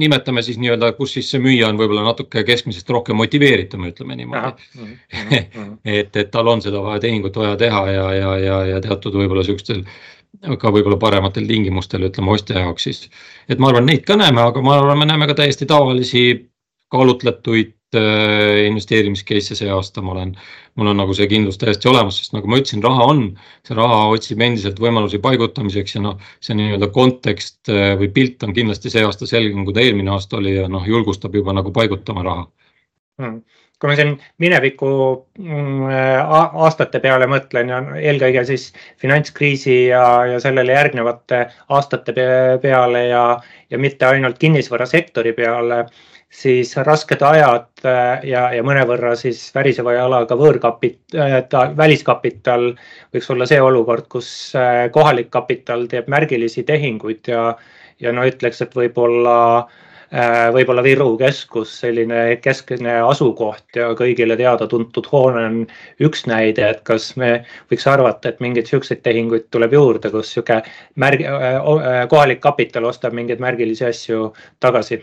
[0.00, 4.68] nimetame siis nii-öelda, kus siis see müüja on võib-olla natuke keskmisest rohkem motiveeritum, ütleme niimoodi.
[4.76, 8.84] Hmm, hmm, et, et tal on seda vaja tehingut vaja teha ja, ja, ja, ja
[8.84, 9.84] teatud võib-olla siukstel
[10.60, 13.08] ka võib-olla parematel tingimustel, ütleme ostja jaoks siis.
[13.48, 16.22] et ma arvan, neid ka näeme, aga ma arvan, me näeme ka täiesti tavalisi
[16.92, 20.34] kaalutletuid äh, investeerimis case'e see aasta, ma olen,
[20.78, 23.24] mul on nagu see kindlus täiesti olemas, sest nagu ma ütlesin, raha on,
[23.66, 28.54] see raha otsib endiselt võimalusi paigutamiseks ja noh, see nii-öelda kontekst äh, või pilt on
[28.56, 32.26] kindlasti see aasta selgem, kui ta eelmine aasta oli ja noh, julgustab juba nagu paigutama
[32.30, 32.48] raha.
[33.18, 33.40] Hmm
[33.78, 34.90] kui ma siin mineviku
[35.38, 35.86] mm,
[36.66, 37.78] aastate peale mõtlen ja
[38.10, 42.14] eelkõige siis finantskriisi ja, ja sellele järgnevate aastate
[42.62, 43.24] peale ja,
[43.70, 45.84] ja mitte ainult kinnisvarasektori peale,
[46.28, 52.72] siis rasked ajad äh, ja, ja mõnevõrra siis väriseva jalaga võõrkapital, äh, väliskapital
[53.14, 57.52] võiks olla see olukord, kus äh, kohalik kapital teeb märgilisi tehinguid ja,
[58.02, 59.86] ja no ütleks, et võib-olla äh, Äh,
[60.54, 65.58] võib-olla Viru keskus, selline keskne asukoht ja kõigile teada-tuntud hoone on
[66.00, 70.62] üks näide, et kas me võiks arvata, et mingeid siukseid tehinguid tuleb juurde, kus sihuke
[70.96, 75.02] märg-, äh, äh, kohalik kapital ostab mingeid märgilisi asju tagasi?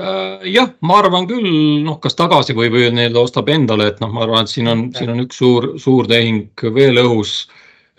[0.00, 1.48] Jah, ma arvan küll,
[1.84, 4.86] noh, kas tagasi või, või nii-öelda ostab endale, et noh, ma arvan, et siin on,
[4.96, 7.42] siin on üks suur, suur tehing veel õhus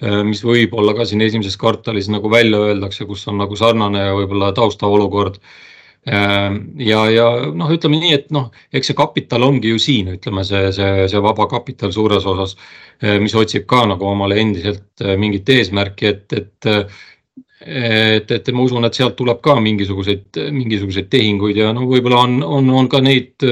[0.02, 5.38] mis võib-olla ka siin esimeses kvartalis nagu välja öeldakse, kus on nagu sarnane võib-olla taustaolukord
[6.06, 10.42] Ehm, ja, ja noh, ütleme nii, et noh, eks see kapital ongi ju siin, ütleme
[10.48, 12.56] see, see, see vaba kapital suures osas,
[13.04, 16.72] eh, mis otsib ka nagu omale endiselt mingit eesmärki, et, et
[17.62, 22.40] et, et ma usun, et sealt tuleb ka mingisuguseid, mingisuguseid tehinguid ja no võib-olla on,
[22.42, 23.46] on, on ka neid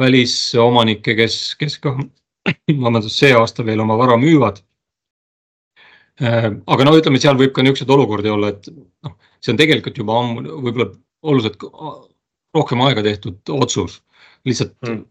[0.00, 1.92] välisomanikke, kes, kes ka
[2.86, 4.62] vabandust, see aasta veel oma vara müüvad.
[6.22, 9.96] Ehm, aga no ütleme, seal võib ka niisuguseid olukordi olla, et noh, see on tegelikult
[9.98, 10.90] juba ammu võib-olla
[11.26, 11.64] oluliselt
[12.54, 14.02] rohkem aega tehtud otsus.
[14.46, 15.02] lihtsalt mm.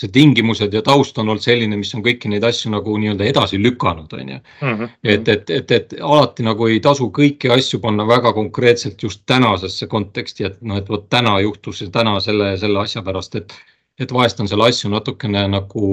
[0.00, 3.58] see tingimused ja taust on olnud selline, mis on kõiki neid asju nagu nii-öelda edasi
[3.60, 4.38] lükanud, on ju.
[4.64, 4.94] Mhm.
[5.04, 9.88] et, et, et, et alati nagu ei tasu kõiki asju panna väga konkreetselt just tänasesse
[9.92, 13.56] konteksti, et noh, et vot täna juhtus see täna selle, selle asja pärast, et
[14.00, 15.86] et vahest on seal asju natukene nagu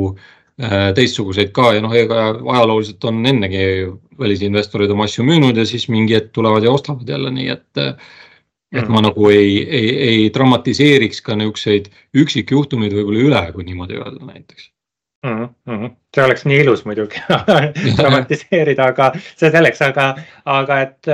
[0.98, 3.66] teistsuguseid ka ja noh, ega ajalooliselt on ennegi
[4.18, 7.84] välisinvestorid oma asju müünud ja siis mingi hetk tulevad ja ostavad jälle, nii et
[8.74, 8.90] et mm.
[8.92, 14.72] ma nagu ei, ei, ei dramatiseeriks ka niisuguseid üksikjuhtumeid võib-olla üle, kui niimoodi öelda näiteks
[15.26, 15.46] mm.
[15.70, 15.94] -hmm.
[16.16, 17.22] see oleks nii ilus muidugi
[18.00, 20.10] dramatiseerida, aga see selleks, aga,
[20.58, 21.14] aga et,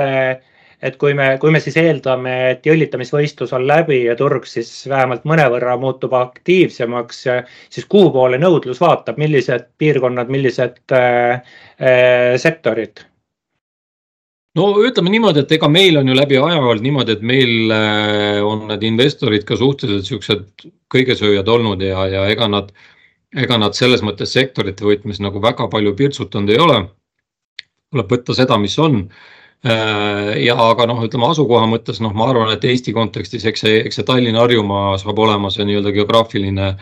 [0.82, 5.24] et kui me, kui me siis eeldame, et jõllitamisvõistlus on läbi ja turg siis vähemalt
[5.28, 7.24] mõnevõrra muutub aktiivsemaks,
[7.70, 11.42] siis kuhu poole nõudlus vaatab, millised piirkonnad, millised äh,
[11.80, 13.06] äh, sektorid?
[14.58, 18.40] no ütleme niimoodi, et ega meil on ju läbi aja olnud niimoodi, et meil äh,
[18.46, 22.70] on need investorid ka suhteliselt siuksed kõigesööjad olnud ja, ja ega nad,
[23.34, 26.84] ega nad selles mõttes sektorite võtmes nagu väga palju pirtsutanud ei ole.
[27.94, 29.04] tuleb võtta seda, mis on.
[29.64, 33.78] Äh, ja aga noh, ütleme asukoha mõttes, noh, ma arvan, et Eesti kontekstis, eks see,
[33.84, 36.74] eks see Tallinn-Harjumaa saab olema see nii-öelda geograafiline,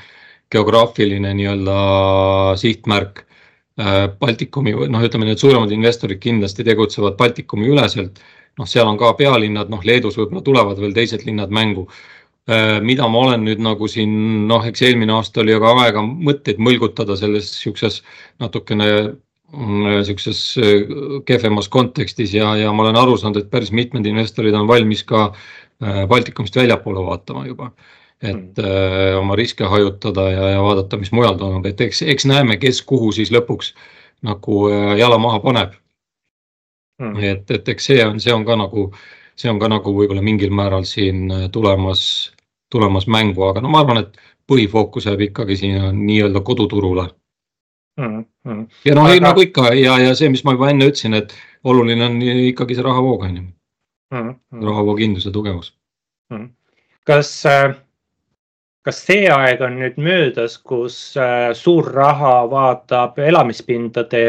[0.52, 1.76] geograafiline nii-öelda
[2.58, 3.22] sihtmärk
[3.80, 8.20] Äh, Baltikumi või noh, ütleme need suuremad investorid kindlasti tegutsevad Baltikumi üleselt.
[8.60, 11.86] noh, seal on ka pealinnad, noh Leedus võib-olla tulevad veel teised linnad mängu.
[12.50, 16.60] Äh, mida ma olen nüüd nagu siin noh, eks eelmine aasta oli aga aega mõtteid
[16.60, 18.02] mõlgutada selles siukses
[18.44, 18.88] natukene
[19.52, 20.92] mm, siukses äh,
[21.26, 25.32] kehvemas kontekstis ja, ja ma olen aru saanud, et päris mitmed investorid on valmis ka
[25.82, 27.72] Baltikumist väljapoole vaatama juba.
[28.22, 29.16] Et öö, mm.
[29.18, 33.08] oma riske hajutada ja, ja vaadata, mis mujal toimub, et eks, eks näeme, kes kuhu
[33.12, 33.72] siis lõpuks
[34.22, 34.60] nagu
[35.00, 35.72] jala maha paneb.
[37.02, 37.18] Mm..
[37.18, 38.84] et, et eks see on, see on ka nagu,
[39.34, 42.04] see on ka nagu võib-olla mingil määral siin tulemas,
[42.70, 47.08] tulemas mängu, aga no ma arvan, et põhifookus jääb ikkagi sinna nii-öelda koduturule
[48.00, 48.24] mm.
[48.46, 48.66] -hmm.
[48.84, 52.04] ja noh aga..., nagu ikka ja, ja see, mis ma juba enne ütlesin, et oluline
[52.04, 55.74] on ikkagi see rahavoog on ju mm -hmm., rahavookindlus ja tugevus
[56.30, 56.36] mm.
[56.36, 56.50] -hmm.
[57.04, 57.74] kas äh
[58.82, 64.24] kas see aeg on nüüd möödas, kus äh, suur raha vaatab elamispindade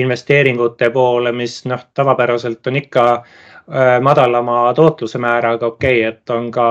[0.00, 6.48] investeeringute poole, mis noh, tavapäraselt on ikka äh, madalama tootluse määraga, okei okay,, et on
[6.54, 6.68] ka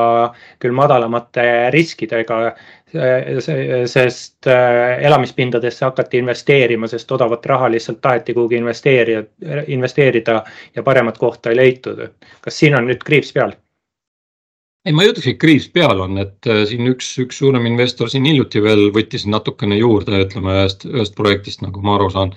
[0.63, 2.39] küll madalamate riskidega,
[2.87, 9.23] sest elamispindadesse hakati investeerima, sest odavat raha lihtsalt taheti kuhugi investeerida,
[9.67, 10.43] investeerida
[10.75, 12.05] ja paremat kohta ei leitud.
[12.41, 13.51] kas siin on nüüd kriips peal?
[14.87, 18.11] ei, ma ei ütleks, et kriis peal on, et äh, siin üks, üks suurem investor
[18.11, 22.33] siin hiljuti veel võttis natukene juurde, ütleme ühest, ühest projektist, nagu ma aru saan.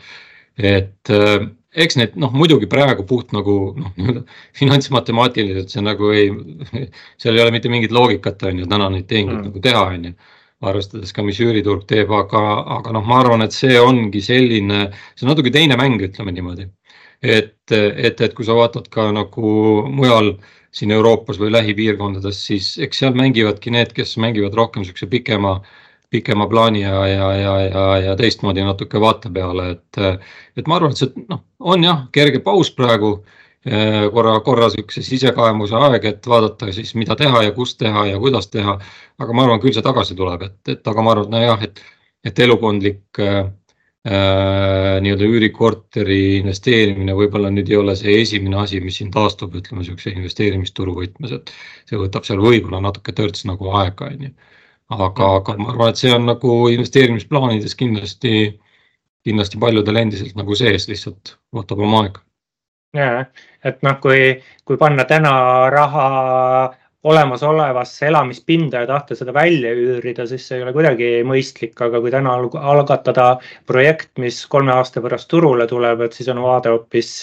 [0.59, 1.47] et äh,
[1.85, 4.25] eks need noh, muidugi praegu puht nagu noh, nii-öelda
[4.59, 6.33] finantsmatemaatiliselt see nagu ei,
[7.23, 9.49] seal ei ole mitte mingit loogikat, on ju, täna neid tehinguid mm.
[9.51, 10.17] nagu teha, on ju
[10.61, 12.41] arvestades ka, mis üüriturg teeb, aga,
[12.79, 16.69] aga noh, ma arvan, et see ongi selline, see on natuke teine mäng, ütleme niimoodi.
[17.21, 19.51] et, et, et kui sa vaatad ka nagu
[19.93, 20.35] mujal
[20.73, 25.59] siin Euroopas või lähipiirkondades, siis eks seal mängivadki need, kes mängivad rohkem niisuguse pikema,
[26.11, 30.23] pikema plaani ja, ja, ja, ja, ja teistmoodi natuke vaate peale, et,
[30.57, 33.19] et ma arvan, et see noh, on jah, kerge paus praegu
[33.65, 38.49] korra, korra niisuguse sisekaemuse aeg, et vaadata siis, mida teha ja kus teha ja kuidas
[38.49, 38.79] teha.
[39.21, 41.83] aga ma arvan, küll see tagasi tuleb, et, et aga ma arvan, et nojah, et,
[42.25, 43.51] et elukondlik äh,
[44.09, 49.83] Äh, nii-öelda üürikorteri investeerimine võib-olla nüüd ei ole see esimene asi, mis siin taastub, ütleme
[49.83, 51.53] niisuguse investeerimisturu võtmes, et
[51.91, 54.31] see võtab seal võib-olla natuke törts nagu aega, on ju.
[54.97, 58.33] aga, aga ma arvan, et see on nagu investeerimisplaanides kindlasti,
[59.29, 62.25] kindlasti paljudel endiselt nagu sees, lihtsalt võtab oma aega.
[62.97, 63.25] Ja,
[63.65, 64.35] et noh, kui,
[64.67, 65.33] kui panna täna
[65.71, 66.07] raha
[67.05, 72.13] olemasolevasse elamispinda ja tahta seda välja üürida, siis see ei ole kuidagi mõistlik, aga kui
[72.13, 73.29] täna algatada
[73.69, 77.15] projekt, mis kolme aasta pärast turule tuleb, et siis on vaade hoopis,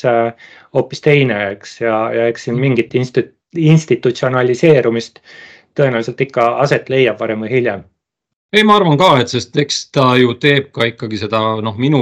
[0.73, 5.21] hoopis teine, eks, ja, ja eks siin mingit institu-, institutsionaliseerumist
[5.77, 7.85] tõenäoliselt ikka aset leiab varem või hiljem.
[8.55, 12.01] ei, ma arvan ka, et sest eks ta ju teeb ka ikkagi seda, noh, minu,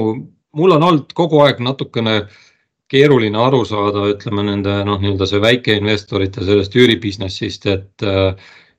[0.55, 2.43] mul on olnud kogu aeg natukene äh,
[2.91, 8.05] keeruline aru saada, ütleme nende noh, nii-öelda see väikeinvestorite sellest üüribusinessist, et,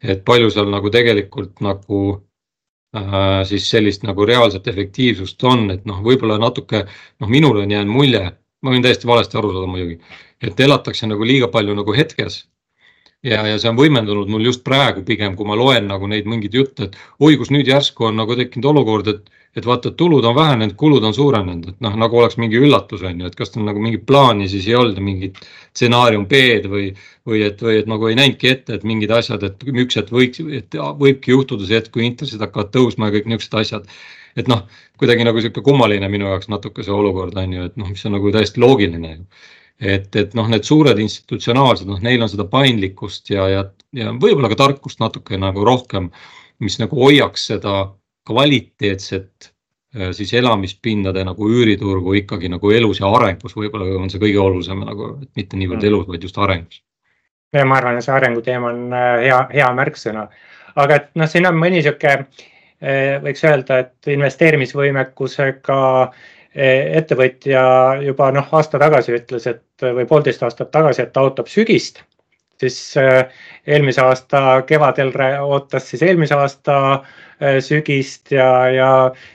[0.02, 2.02] et palju seal nagu tegelikult nagu
[2.96, 7.92] äh, siis sellist nagu reaalset efektiivsust on, et noh, võib-olla natuke noh, minule on jäänud
[7.98, 8.26] mulje,
[8.62, 9.98] ma võin täiesti valesti aru saada muidugi,
[10.42, 12.44] et elatakse nagu liiga palju nagu hetkes.
[13.26, 16.54] Ja, ja see on võimendunud mul just praegu pigem, kui ma loen nagu neid mingeid
[16.54, 20.34] jutte, et oi, kus nüüd järsku on nagu tekkinud olukord, et et vaata, tulud on
[20.36, 23.64] vähenenud, kulud on suurenenud, et noh, nagu oleks mingi üllatus on ju, et kas tal
[23.64, 25.40] nagu mingit plaani siis ei olnud, mingit
[25.70, 26.90] stsenaarium B-d või,
[27.28, 30.44] või et, või et nagu ei näinudki ette, et mingid asjad, et üks hetk võiks,
[30.60, 33.90] et võibki juhtuda see hetk, kui intressid hakkavad tõusma ja kõik niisugused asjad.
[34.36, 34.66] et noh,
[35.00, 38.18] kuidagi nagu sihuke kummaline minu jaoks natuke see olukord on ju, et noh, mis on
[38.18, 39.22] nagu täiesti loogiline ju
[39.80, 43.64] et, et noh, need suured institutsionaalsed, noh, neil on seda paindlikkust ja, ja,
[43.96, 46.10] ja võib-olla ka tarkust natuke nagu rohkem,
[46.64, 47.76] mis nagu hoiaks seda
[48.26, 49.52] kvaliteetset
[50.12, 55.14] siis elamispindade nagu üüriturgu ikkagi nagu elus ja arengus võib-olla on see kõige olulisem nagu,
[55.22, 55.88] et mitte niivõrd mm.
[55.88, 56.82] elus, vaid just arengus.
[57.56, 60.26] ja ma arvan, et see arenguteema on hea, hea märksõna,
[60.76, 62.16] aga et noh, siin on mõni sihuke,
[63.24, 65.78] võiks öelda, et investeerimisvõimekusega
[67.00, 67.62] ettevõtja
[68.04, 72.02] juba noh, aasta tagasi ütles, et või poolteist aastat tagasi, et ta ootab sügist
[72.60, 73.26] siis äh,
[73.66, 78.90] eelmise aasta kevadel ootas siis eelmise aasta äh, sügist ja, ja,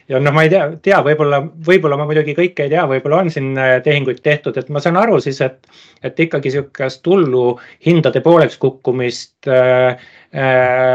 [0.09, 3.33] ja noh, ma ei tea, tea, võib-olla, võib-olla ma muidugi kõike ei tea, võib-olla on
[3.33, 5.59] siin äh, tehinguid tehtud, et ma saan aru siis, et,
[6.03, 10.09] et ikkagi sihukest hullu hindade pooleks kukkumist äh,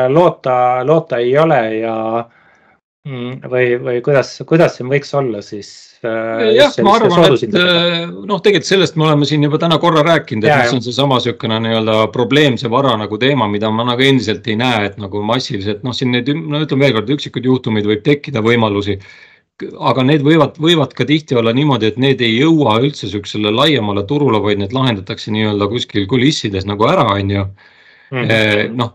[0.08, 0.56] loota,
[0.88, 1.96] loota ei ole ja
[3.06, 8.40] või, või kuidas, kuidas siin võiks olla siis Äh, jah, ma arvan, et äh, noh,
[8.44, 11.94] tegelikult sellest me oleme siin juba täna korra rääkinud, et mis on seesama niisugune nii-öelda
[12.12, 16.12] probleemse vara nagu teema, mida ma nagu endiselt ei näe, et nagu massiliselt noh, siin
[16.12, 18.98] neid, no ütleme veelkord, üksikuid juhtumeid võib tekkida, võimalusi.
[19.88, 24.04] aga need võivad, võivad ka tihti olla niimoodi, et need ei jõua üldse niisugusele laiemale
[24.04, 27.46] turule, vaid need lahendatakse nii-öelda kuskil kulissides nagu ära, on ju.
[28.12, 28.30] Mhm.
[28.30, 28.92] Eh, noh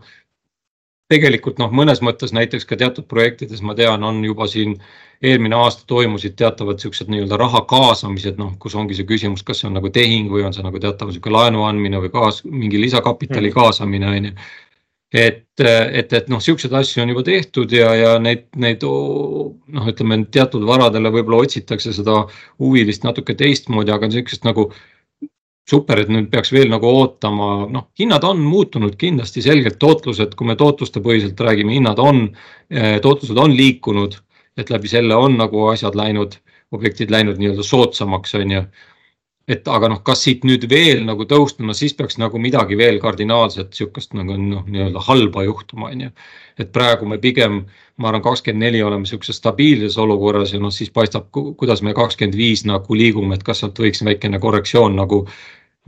[1.11, 4.77] tegelikult noh, mõnes mõttes näiteks ka teatud projektides ma tean, on juba siin
[5.21, 9.69] eelmine aasta toimusid teatavad siuksed nii-öelda raha kaasamised, noh, kus ongi see küsimus, kas see
[9.69, 13.51] on nagu tehing või on see nagu teatav sihuke laenu andmine või kaas, mingi lisakapitali
[13.51, 13.57] mm.
[13.57, 14.33] kaasamine on ju.
[15.21, 20.23] et, et, et noh, siukseid asju on juba tehtud ja, ja neid, neid noh, ütleme
[20.31, 22.23] teatud varadele võib-olla otsitakse seda
[22.57, 24.71] huvilist natuke teistmoodi, aga siukest nagu
[25.69, 30.49] super, et nüüd peaks veel nagu ootama, noh, hinnad on muutunud kindlasti selgelt, tootlused, kui
[30.49, 32.23] me tootluste põhiselt räägime, hinnad on,
[32.69, 34.17] eh, tootlused on liikunud,
[34.57, 36.37] et läbi selle on nagu asjad läinud,
[36.71, 38.63] objektid läinud nii-öelda soodsamaks, on ju.
[39.47, 42.99] Et aga noh, kas siit nüüd veel nagu tõusta, no siis peaks nagu midagi veel
[43.01, 46.11] kardinaalset sihukest nagu noh, nii-öelda halba juhtuma, on ju.
[46.61, 47.63] et praegu me pigem,
[47.97, 52.37] ma arvan, kakskümmend neli oleme sihukeses stabiilses olukorras ja noh, siis paistab, kuidas me kakskümmend
[52.37, 55.25] viis nagu liigume, et kas sealt võiks väikene korrektsioon nagu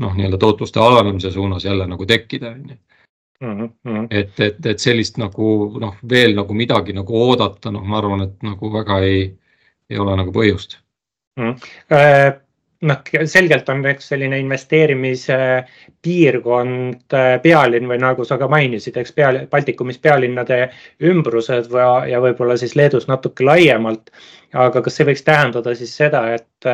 [0.01, 2.81] noh, nii-öelda tootluste alanemise suunas jälle nagu tekkida, on ju.
[3.43, 4.05] Mhm, mhm.
[4.09, 5.47] et, et, et sellist nagu
[5.81, 9.25] noh, veel nagu midagi nagu oodata, noh, ma arvan, et nagu väga ei,
[9.91, 10.79] ei ole nagu põhjust
[11.37, 11.49] mm.
[11.51, 12.42] -hmm.
[12.83, 12.99] Noh,
[13.31, 15.39] selgelt on eks selline investeerimise
[16.03, 20.67] piirkond, äh, pealinn või nagu sa ka mainisid, eks peal, Baltikumis pealinnade
[21.03, 24.11] ümbrused või, ja võib-olla siis Leedus natuke laiemalt.
[24.53, 26.73] aga kas see võiks tähendada siis seda, et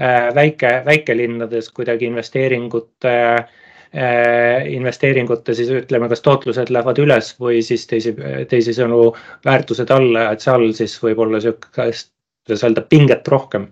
[0.00, 7.84] Äh, väike, väikelinnades kuidagi investeeringute äh, investeeringute siis ütleme, kas tootlused lähevad üles või siis
[7.90, 8.14] teisi,
[8.48, 9.10] teisisõnu
[9.44, 12.14] väärtused alla, et seal siis võib olla sihukest,
[12.46, 13.68] kuidas öelda, pinget rohkem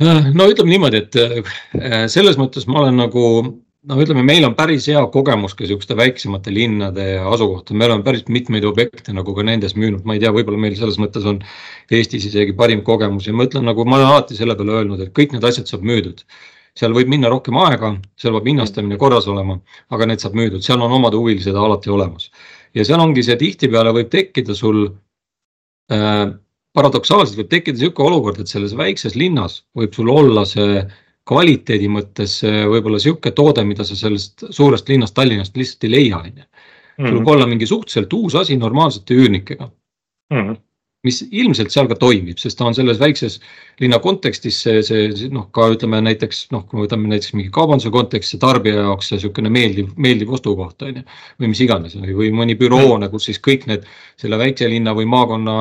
[0.00, 3.24] no ütleme niimoodi, et äh, selles mõttes ma olen nagu
[3.88, 8.26] no ütleme, meil on päris hea kogemus ka niisuguste väiksemate linnade asukohta, me oleme päris
[8.28, 11.40] mitmeid objekte nagu ka nendes müünud, ma ei tea, võib-olla meil selles mõttes on
[11.90, 15.14] Eestis isegi parim kogemus ja ma ütlen, nagu ma olen alati selle peale öelnud, et
[15.16, 16.24] kõik need asjad saab müüdud.
[16.80, 19.58] seal võib minna rohkem aega, seal peab hinnastamine korras olema,
[19.90, 22.30] aga need saab müüdud, seal on omad huvilised alati olemas.
[22.74, 24.84] ja seal ongi see tihtipeale võib tekkida sul
[25.90, 26.28] äh,
[26.76, 30.84] paradoksaalselt võib tekkida niisugune olukord, et selles väikses linnas võib sul olla see
[31.30, 36.32] kvaliteedi mõttes võib-olla sihuke toode, mida sa sellest suurest linnast Tallinnast lihtsalt ei leia, on
[36.32, 36.48] ju.
[36.96, 37.30] sul võib mhm.
[37.34, 40.42] olla mingi suhteliselt uus asi normaalsete üürnikega mm.
[40.42, 40.58] -hmm
[41.06, 43.38] mis ilmselt seal ka toimib, sest ta on selles väikses
[43.80, 47.92] linna kontekstis see, see noh, ka ütleme näiteks noh, kui me võtame näiteks mingi kaubanduse
[47.94, 51.04] konteksti tarbija jaoks see niisugune meeldiv, meeldiv ostukoht on ju.
[51.40, 53.88] või mis iganes või, või mõni büroone, kus siis kõik need
[54.20, 55.56] selle väikse linna või maakonna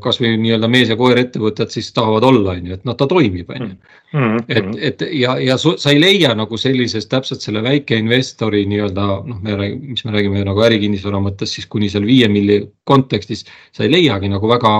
[0.00, 3.50] kasvõi nii-öelda mees ja koer ettevõtted siis tahavad olla, on ju, et noh, ta toimib,
[3.52, 3.74] on ju.
[4.16, 4.46] Mm-hmm.
[4.48, 9.58] et, et ja, ja sa ei leia nagu sellises täpselt selle väikeinvestori nii-öelda noh, me
[9.60, 13.44] räägime, mis me räägime nagu ärikinnisvara mõttes siis kuni seal viie milli kontekstis,
[13.76, 14.72] sa ei leiagi nagu väga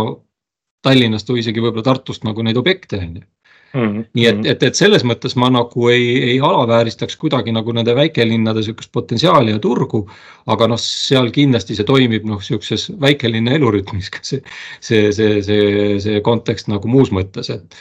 [0.87, 3.27] Tallinnast või isegi võib-olla Tartust nagu neid objekte, on ju
[3.75, 4.05] Mm -hmm.
[4.15, 8.63] nii et, et, et selles mõttes ma nagu ei, ei alavääristaks kuidagi nagu nende väikelinnade
[8.63, 10.09] sihukest potentsiaali ja turgu.
[10.47, 14.43] aga noh, seal kindlasti see toimib noh, sihukeses väikelinna elurütmis ka see,
[14.81, 17.75] see, see, see, see kontekst nagu muus mõttes, et.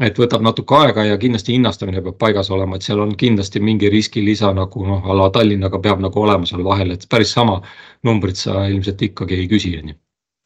[0.00, 3.90] et võtab natuke aega ja kindlasti hinnastamine peab paigas olema, et seal on kindlasti mingi
[3.90, 7.62] riskilisa nagu noh, a la Tallinnaga peab nagu olema seal vahel, et päris sama
[8.04, 9.94] numbrit sa ilmselt ikkagi ei küsi, on ju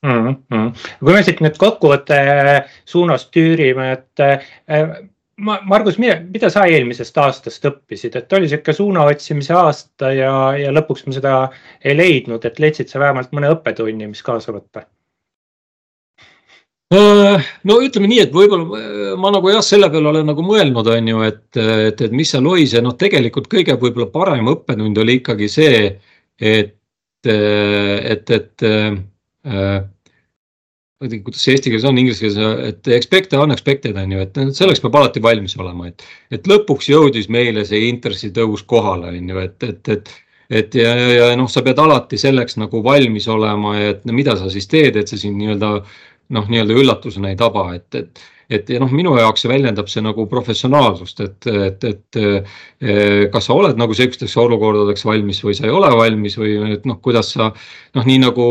[0.02, 0.36] mm.
[0.52, 0.72] -hmm.
[1.04, 2.20] kui me siit nüüd kokkuvõtte
[2.88, 5.00] suunas tüürime, et äh,
[5.40, 11.06] Margus, mida sa eelmisest aastast õppisid, et oli niisugune suuna otsimise aasta ja, ja lõpuks
[11.06, 11.34] me seda
[11.80, 14.84] ei leidnud, et leidsid sa vähemalt mõne õppetunni, mis kaasa võtta?
[16.92, 21.08] Äh, no ütleme nii, et võib-olla ma nagu jah, selle peale olen nagu mõelnud, on
[21.08, 25.20] ju, et, et, et mis seal hois ja noh, tegelikult kõige võib-olla parem õppetund oli
[25.22, 25.86] ikkagi see,
[26.36, 26.74] et,
[27.24, 28.98] et, et, et Äh,
[29.48, 34.10] ma ei tea, kuidas see eesti keeles on, inglise keeles, et expect the unexpected on
[34.12, 36.04] ju, et selleks peab alati valmis olema, et.
[36.36, 40.12] et lõpuks jõudis meile see intressi tõus kohale, on ju, et, et, et.
[40.60, 44.36] et ja, ja, ja noh, sa pead alati selleks nagu valmis olema et no, mida
[44.36, 45.72] sa siis teed, et see sind nii-öelda
[46.36, 50.02] noh, nii-öelda üllatusena ei taba, et, et et ja noh, minu jaoks see väljendab see
[50.04, 55.68] nagu professionaalsust, et, et, et eh, kas sa oled nagu sihukesteks olukordadeks valmis või sa
[55.68, 58.46] ei ole valmis või et noh, kuidas sa noh, nii nagu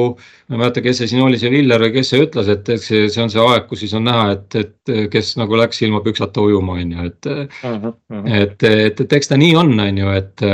[0.49, 3.03] ma ei mäleta, kes see siin oli, see Viller või kes see ütles, et see,
[3.11, 6.41] see on see aeg, kus siis on näha, et, et kes nagu läks ilma püksata
[6.41, 7.59] ujuma, on ju, et uh.
[7.69, 7.93] -huh.
[8.25, 10.45] et, et, et eks ta nii on, on ju, et,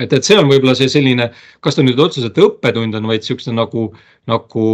[0.00, 1.28] et, et see on võib-olla see selline,
[1.60, 3.90] kas ta nüüd otseselt õppetund on, vaid siukse nagu,
[4.30, 4.64] nagu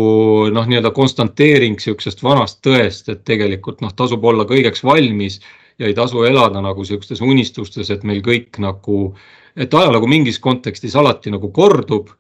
[0.55, 5.41] noh, nii-öelda konstanteering sihukesest vanast tõest, et tegelikult noh, tasub olla kõigeks valmis
[5.78, 9.14] ja ei tasu elada nagu sihukestes unistustes, et meil kõik nagu,
[9.57, 12.11] et ajalugu mingis kontekstis alati nagu kordub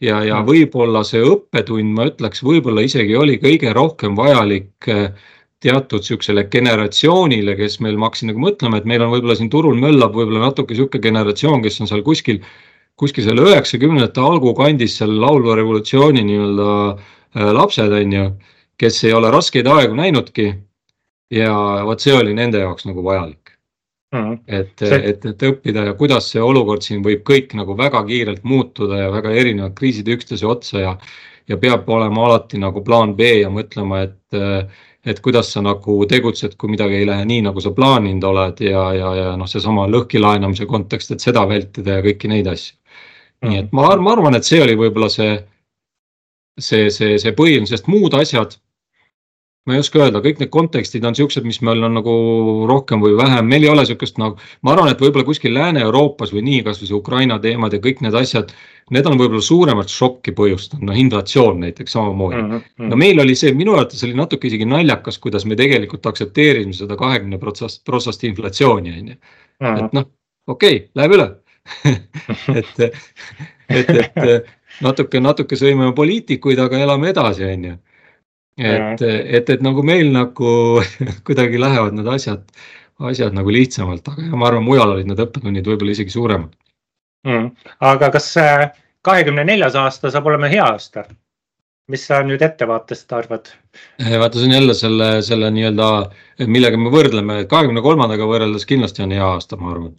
[0.00, 0.46] ja, ja mm.
[0.46, 5.08] võib-olla see õppetund, ma ütleks, võib-olla isegi oli kõige rohkem vajalik äh,
[5.64, 9.78] teatud niisugusele generatsioonile, kes meil, ma hakkasin nagu mõtlema, et meil on võib-olla siin turul
[9.80, 12.42] möllab võib-olla natuke niisugune generatsioon, kes on seal kuskil,
[13.00, 18.28] kuskil seal üheksakümnendate algukandis seal laulva revolutsiooni nii-öelda äh, lapsed, on ju,
[18.76, 20.52] kes ei ole raskeid aegu näinudki.
[21.30, 21.52] Ja
[21.86, 23.56] vot see oli nende jaoks nagu vajalik
[24.14, 24.38] Mm.
[24.46, 28.44] et see..., et, et õppida ja kuidas see olukord siin võib kõik nagu väga kiirelt
[28.46, 30.92] muutuda ja väga erinevad kriisid üksteise otsa ja.
[31.50, 34.38] ja peab olema alati nagu plaan B ja mõtlema, et,
[35.06, 38.84] et kuidas sa nagu tegutsed, kui midagi ei lähe nii, nagu sa plaaninud oled ja,
[38.94, 43.50] ja, ja noh, seesama lõhkilaenamise kontekst, et seda vältida ja kõiki neid asju mm..
[43.50, 45.34] nii et ma, ma arvan, et see oli võib-olla see,
[46.58, 48.54] see, see, see põhiline, sest muud asjad
[49.66, 52.12] ma ei oska öelda, kõik need kontekstid on siuksed, mis meil on nagu
[52.70, 56.44] rohkem või vähem, meil ei ole sihukest nagu, ma arvan, et võib-olla kuskil Lääne-Euroopas või
[56.46, 58.52] nii, kasvõi see Ukraina teemad ja kõik need asjad.
[58.94, 62.52] Need on võib-olla suuremat šokki põhjustanud, noh inflatsioon näiteks samamoodi mm.
[62.52, 62.92] -hmm.
[62.92, 66.94] no meil oli see, minu arvates oli natuke isegi naljakas, kuidas me tegelikult aktsepteerisime seda
[66.96, 69.16] kahekümne protsast, protsast inflatsiooni on ju.
[69.60, 69.84] Mhm.
[69.84, 70.06] et noh,
[70.46, 71.26] okei okay,, läheb üle
[72.60, 72.80] et,
[73.68, 74.46] et, et
[74.86, 77.76] natuke, natuke sõime poliitikuid, aga elame edasi, on ju
[78.56, 80.52] et, et, et nagu meil nagu
[81.26, 82.46] kuidagi lähevad need asjad,
[83.10, 86.54] asjad nagu lihtsamalt, aga ma arvan, mujal olid need õppetunnid võib-olla isegi suuremad
[87.28, 87.52] mm..
[87.92, 88.32] aga kas
[89.06, 91.06] kahekümne neljas aasta saab olema hea aasta?
[91.92, 93.52] mis sa nüüd ettevaatest arvad?
[94.02, 95.90] Eh, vaata, see on jälle selle, selle nii-öelda,
[96.50, 99.92] millega me võrdleme, kahekümne kolmandaga võrreldes kindlasti on hea aasta, ma arvan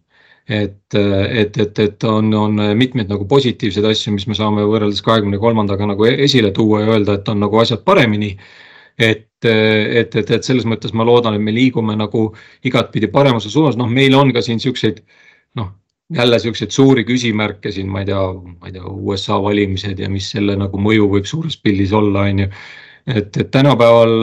[0.48, 5.39] et, et, et, et on, on mitmeid nagu positiivseid asju, mis me saame võrreldes kahekümne
[5.43, 8.38] kolmandaga nagu esile tuua ja öelda, et on nagu asjad paremini.
[8.98, 12.32] et, et, et, et selles mõttes ma loodan, et me liigume nagu
[12.66, 15.04] igatpidi paremuse suunas, noh, meil on ka siin siukseid
[15.60, 15.70] noh,
[16.16, 20.32] jälle siukseid suuri küsimärke siin, ma ei tea, ma ei tea, USA valimised ja mis
[20.32, 22.52] selle nagu mõju võib suures pildis olla, on ju.
[23.06, 24.16] et, et tänapäeval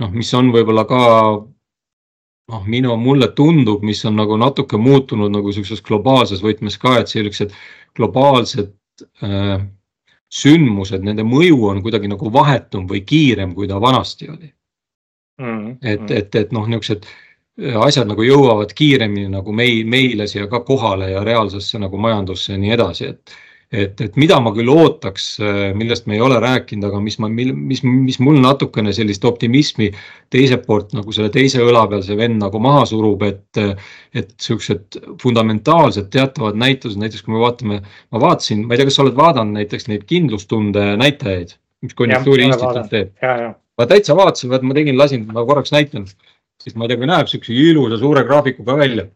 [0.00, 1.02] noh, mis on võib-olla ka
[2.52, 7.12] noh, minu, mulle tundub, mis on nagu natuke muutunud nagu sihukeses globaalses võtmes ka, et
[7.12, 7.54] sellised
[7.96, 8.72] globaalsed
[9.24, 9.62] äh,
[10.34, 14.50] sündmused, nende mõju on kuidagi nagu vahetum või kiirem, kui ta vanasti oli
[15.40, 15.78] mm,.
[15.80, 20.48] et mm., et, et noh, niisugused äh, asjad nagu jõuavad kiiremini nagu meil, meile siia
[20.50, 23.36] ka kohale ja reaalsesse nagu majandusse ja nii edasi, et
[23.74, 27.30] et, et mida ma küll ootaks, äh, millest me ei ole rääkinud, aga mis ma,
[27.30, 29.90] mis, mis mul natukene sellist optimismi
[30.32, 33.62] teiselt poolt nagu selle teise õla peal see vend nagu maha surub, et.
[34.14, 37.80] et siuksed fundamentaalsed teatavad näitused, näiteks kui me vaatame,
[38.14, 42.92] ma vaatasin, ma ei tea, kas sa oled vaadanud näiteks neid kindlustunde näitajaid, mis konjunktuuriinstituut
[42.92, 43.10] teeb.
[43.78, 46.06] ma täitsa vaatasin, vaat ma tegin, lasin, ma korraks näitan,
[46.62, 49.08] siis ma ei tea, kui näeb siukse ilusa suure graafikuga välja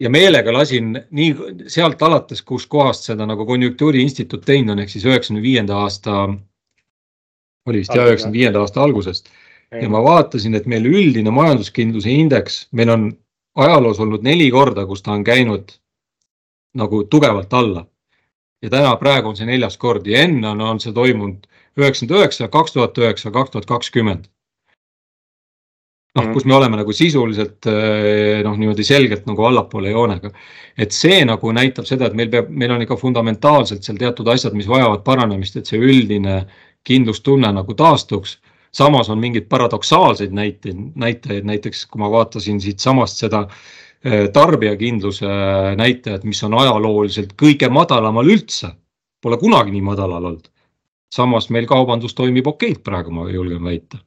[0.00, 1.34] ja meelega lasin nii
[1.66, 6.22] sealt alates, kuskohast seda nagu konjunktuuriinstituut teinud on, ehk siis üheksakümne viienda aasta,
[7.66, 9.30] oli vist jah, üheksakümne viienda aasta algusest.
[9.82, 13.12] ja ma vaatasin, et meil üldine majanduskindluse indeks, meil on
[13.54, 15.74] ajaloos olnud neli korda, kus ta on käinud
[16.74, 17.86] nagu tugevalt alla.
[18.62, 21.46] ja täna praegu on see neljas kord ja enne on, on see toimunud
[21.78, 24.28] üheksakümmend üheksa, kaks tuhat üheksa, kaks tuhat kakskümmend
[26.16, 26.32] noh, mm.
[26.34, 30.30] kus me oleme nagu sisuliselt eh, noh, niimoodi selgelt nagu allapoole joonega.
[30.78, 34.56] et see nagu näitab seda, et meil peab, meil on ikka fundamentaalselt seal teatud asjad,
[34.58, 36.42] mis vajavad paranemist, et see üldine
[36.86, 38.38] kindlustunne nagu taastuks.
[38.72, 43.46] samas on mingeid paradoksaalseid näiteid, näitajaid, näiteks kui ma vaatasin siitsamast seda
[44.04, 45.30] eh, tarbijakindluse
[45.78, 48.74] näitajat, mis on ajalooliselt kõige madalamal üldse,
[49.22, 50.50] pole kunagi nii madalal olnud.
[51.14, 53.98] samas meil kaubandus toimib okeilt praegu, ma julgen väita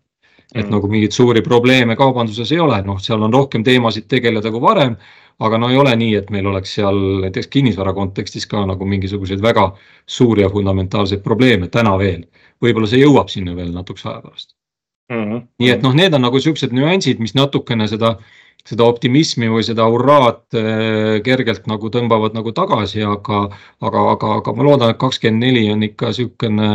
[0.53, 0.71] et mm.
[0.71, 4.97] nagu mingeid suuri probleeme kaubanduses ei ole, noh, seal on rohkem teemasid tegeleda kui varem
[5.39, 9.41] aga no ei ole nii, et meil oleks seal näiteks kinnisvara kontekstis ka nagu mingisuguseid
[9.41, 9.71] väga
[10.05, 12.25] suuri ja fundamentaalseid probleeme täna veel.
[12.63, 14.53] võib-olla see jõuab sinna veel natukese aja pärast
[15.11, 15.23] mm.
[15.23, 15.41] -hmm.
[15.59, 18.15] nii et noh, need on nagu siuksed nüansid, mis natukene seda,
[18.65, 23.49] seda optimismi või seda hurraad äh, kergelt nagu tõmbavad nagu tagasi, aga,
[23.81, 26.69] aga, aga, aga ma loodan, et kakskümmend neli on ikka siukene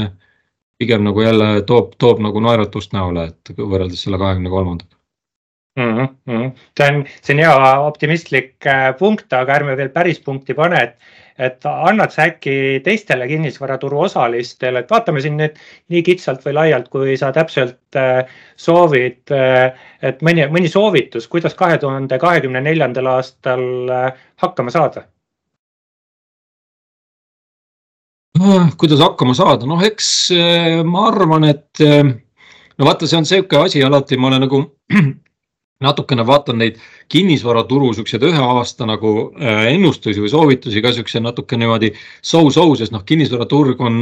[0.79, 4.99] pigem nagu jälle toob, toob nagu naeratust näole, et võrreldes selle kahekümne kolmandaga
[5.79, 6.09] mm.
[6.26, 6.51] -hmm.
[6.79, 10.97] see on, see on hea optimistlik äh, punkt, aga ärme veel päris punkti pane, et,
[11.49, 15.61] et annad sa äkki teistele kinnisvaraturu osalistele, et vaatame siin nüüd
[15.95, 18.24] nii kitsalt või laialt, kui sa täpselt äh,
[18.57, 23.68] soovid, äh, et mõni, mõni soovitus, kuidas kahe tuhande kahekümne neljandal aastal
[24.43, 25.07] hakkama saada?
[28.79, 30.11] Kuidas hakkama saada, noh, eks
[30.87, 34.62] ma arvan, et no vaata, see on sihuke asi alati, ma olen nagu
[35.85, 36.79] natukene vaatan neid
[37.12, 42.95] kinnisvaraturu siukseid ühe aasta nagu äh, ennustusi või soovitusi ka siukse natuke niimoodi so-so, sest
[42.95, 44.01] noh, kinnisvaraturg on,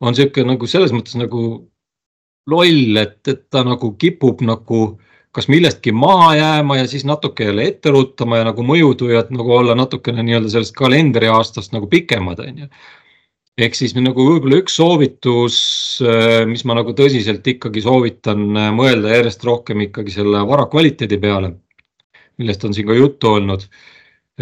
[0.00, 1.44] on sihuke nagu selles mõttes nagu
[2.50, 4.84] loll, et, et ta nagu kipub nagu
[5.34, 9.74] kas millestki maha jääma ja siis natuke jälle ette ruttama ja nagu mõjutujad nagu olla
[9.76, 12.68] natukene nii-öelda sellest kalendriaastast nagu pikemad, on ju
[13.62, 15.56] ehk siis nagu võib-olla üks soovitus,
[16.02, 21.18] äh, mis ma nagu tõsiselt ikkagi soovitan äh, mõelda järjest rohkem ikkagi selle vara kvaliteedi
[21.22, 21.52] peale,
[22.40, 23.66] millest on siin ka juttu olnud.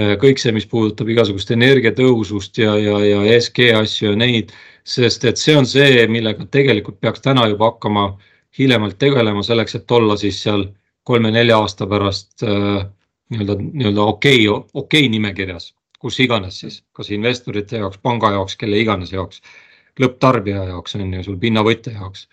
[0.01, 4.55] Äh, kõik see, mis puudutab igasugust energiatõhusust ja, ja, ja ESG asju ja neid,
[4.89, 8.15] sest et see on see, millega tegelikult peaks täna juba hakkama
[8.57, 10.65] hiljemalt tegelema selleks, et olla siis seal
[11.09, 15.73] kolme-nelja aasta pärast nii-öelda, nii-öelda okei okay,, okei okay nimekirjas
[16.03, 19.43] kus iganes siis, kas investorite jaoks, panga jaoks, kelle iganes jaoks,
[20.03, 22.27] lõpptarbija jaoks on ju, sul pinnavõtja jaoks.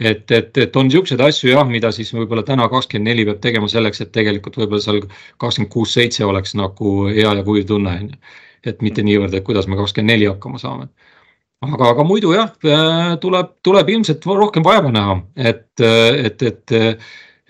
[0.00, 3.68] et, et, et on niisuguseid asju jah, mida siis võib-olla täna kakskümmend neli peab tegema
[3.68, 5.02] selleks, et tegelikult võib-olla seal
[5.36, 8.20] kakskümmend kuus, seitse oleks nagu hea ja kuiv tunne on ju.
[8.64, 10.88] et mitte niivõrd, et kuidas me kakskümmend neli hakkama saame
[11.60, 12.52] aga, aga muidu jah,
[13.20, 16.76] tuleb, tuleb ilmselt rohkem vaeva näha, et, et, et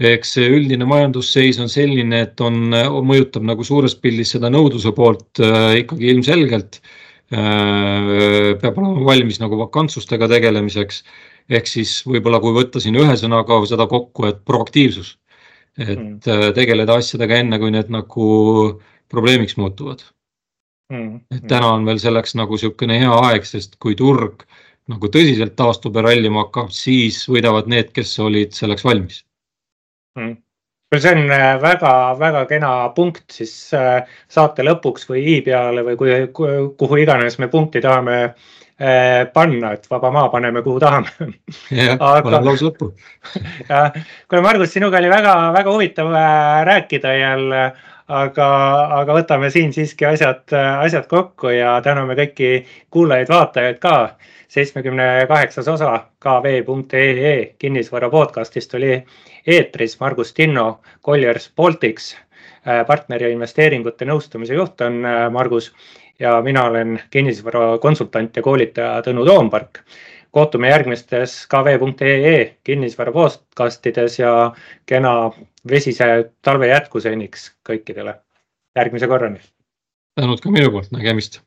[0.00, 2.72] eks see üldine majandusseis on selline, et on,
[3.06, 6.80] mõjutab nagu suures pildis seda nõudluse poolt äh, ikkagi ilmselgelt
[7.34, 8.56] äh,.
[8.62, 11.02] peab olema valmis nagu vakantsustega tegelemiseks.
[11.50, 15.18] ehk siis võib-olla, kui võtta siin ühe sõnaga seda kokku, et proaktiivsus.
[15.78, 16.16] et mm.
[16.26, 18.80] Äh, tegeleda asjadega enne, kui need nagu
[19.12, 20.02] probleemiks muutuvad
[20.90, 21.20] mm..
[21.36, 24.46] et täna on veel selleks nagu niisugune hea aeg, sest kui turg
[24.90, 29.20] nagu tõsiselt taastub ja rallima hakkab, siis võidavad need, kes olid selleks valmis
[30.18, 30.36] mm..
[30.96, 36.16] see on väga-väga äh, kena punkt siis äh, saate lõpuks või i peale või kui,
[36.78, 41.30] kuhu iganes me punkti tahame äh, panna, et vaba maa paneme, kuhu tahame.
[41.70, 42.92] jah, paneme lausa lõppu.
[43.70, 43.94] jah,
[44.26, 46.12] kuule, Margus, sinuga oli väga-väga huvitav
[46.66, 47.64] rääkida jälle
[48.10, 48.48] aga,
[49.00, 52.52] aga võtame siin siiski asjad, asjad kokku ja täname kõiki
[52.94, 53.96] kuulajaid-vaatajaid ka.
[54.50, 59.04] Seitsmekümne kaheksas osa kv.ee kinnisvara podcastist oli
[59.46, 62.16] eetris Margus Tinno Colliers Baltics,
[62.66, 65.70] äh, partneri investeeringute nõustamise juht on äh, Margus
[66.18, 69.84] ja mina olen kinnisvarakonsultant ja koolitaja Tõnu Toompark.
[70.30, 74.52] kohtume järgmistes kv.ee kinnisvara podcastides ja
[74.86, 75.30] kena
[75.70, 78.14] vesise talve jätkuseniks kõikidele.
[78.76, 79.40] järgmise korrani.
[80.20, 81.40] tänud ka minu poolt, nägemist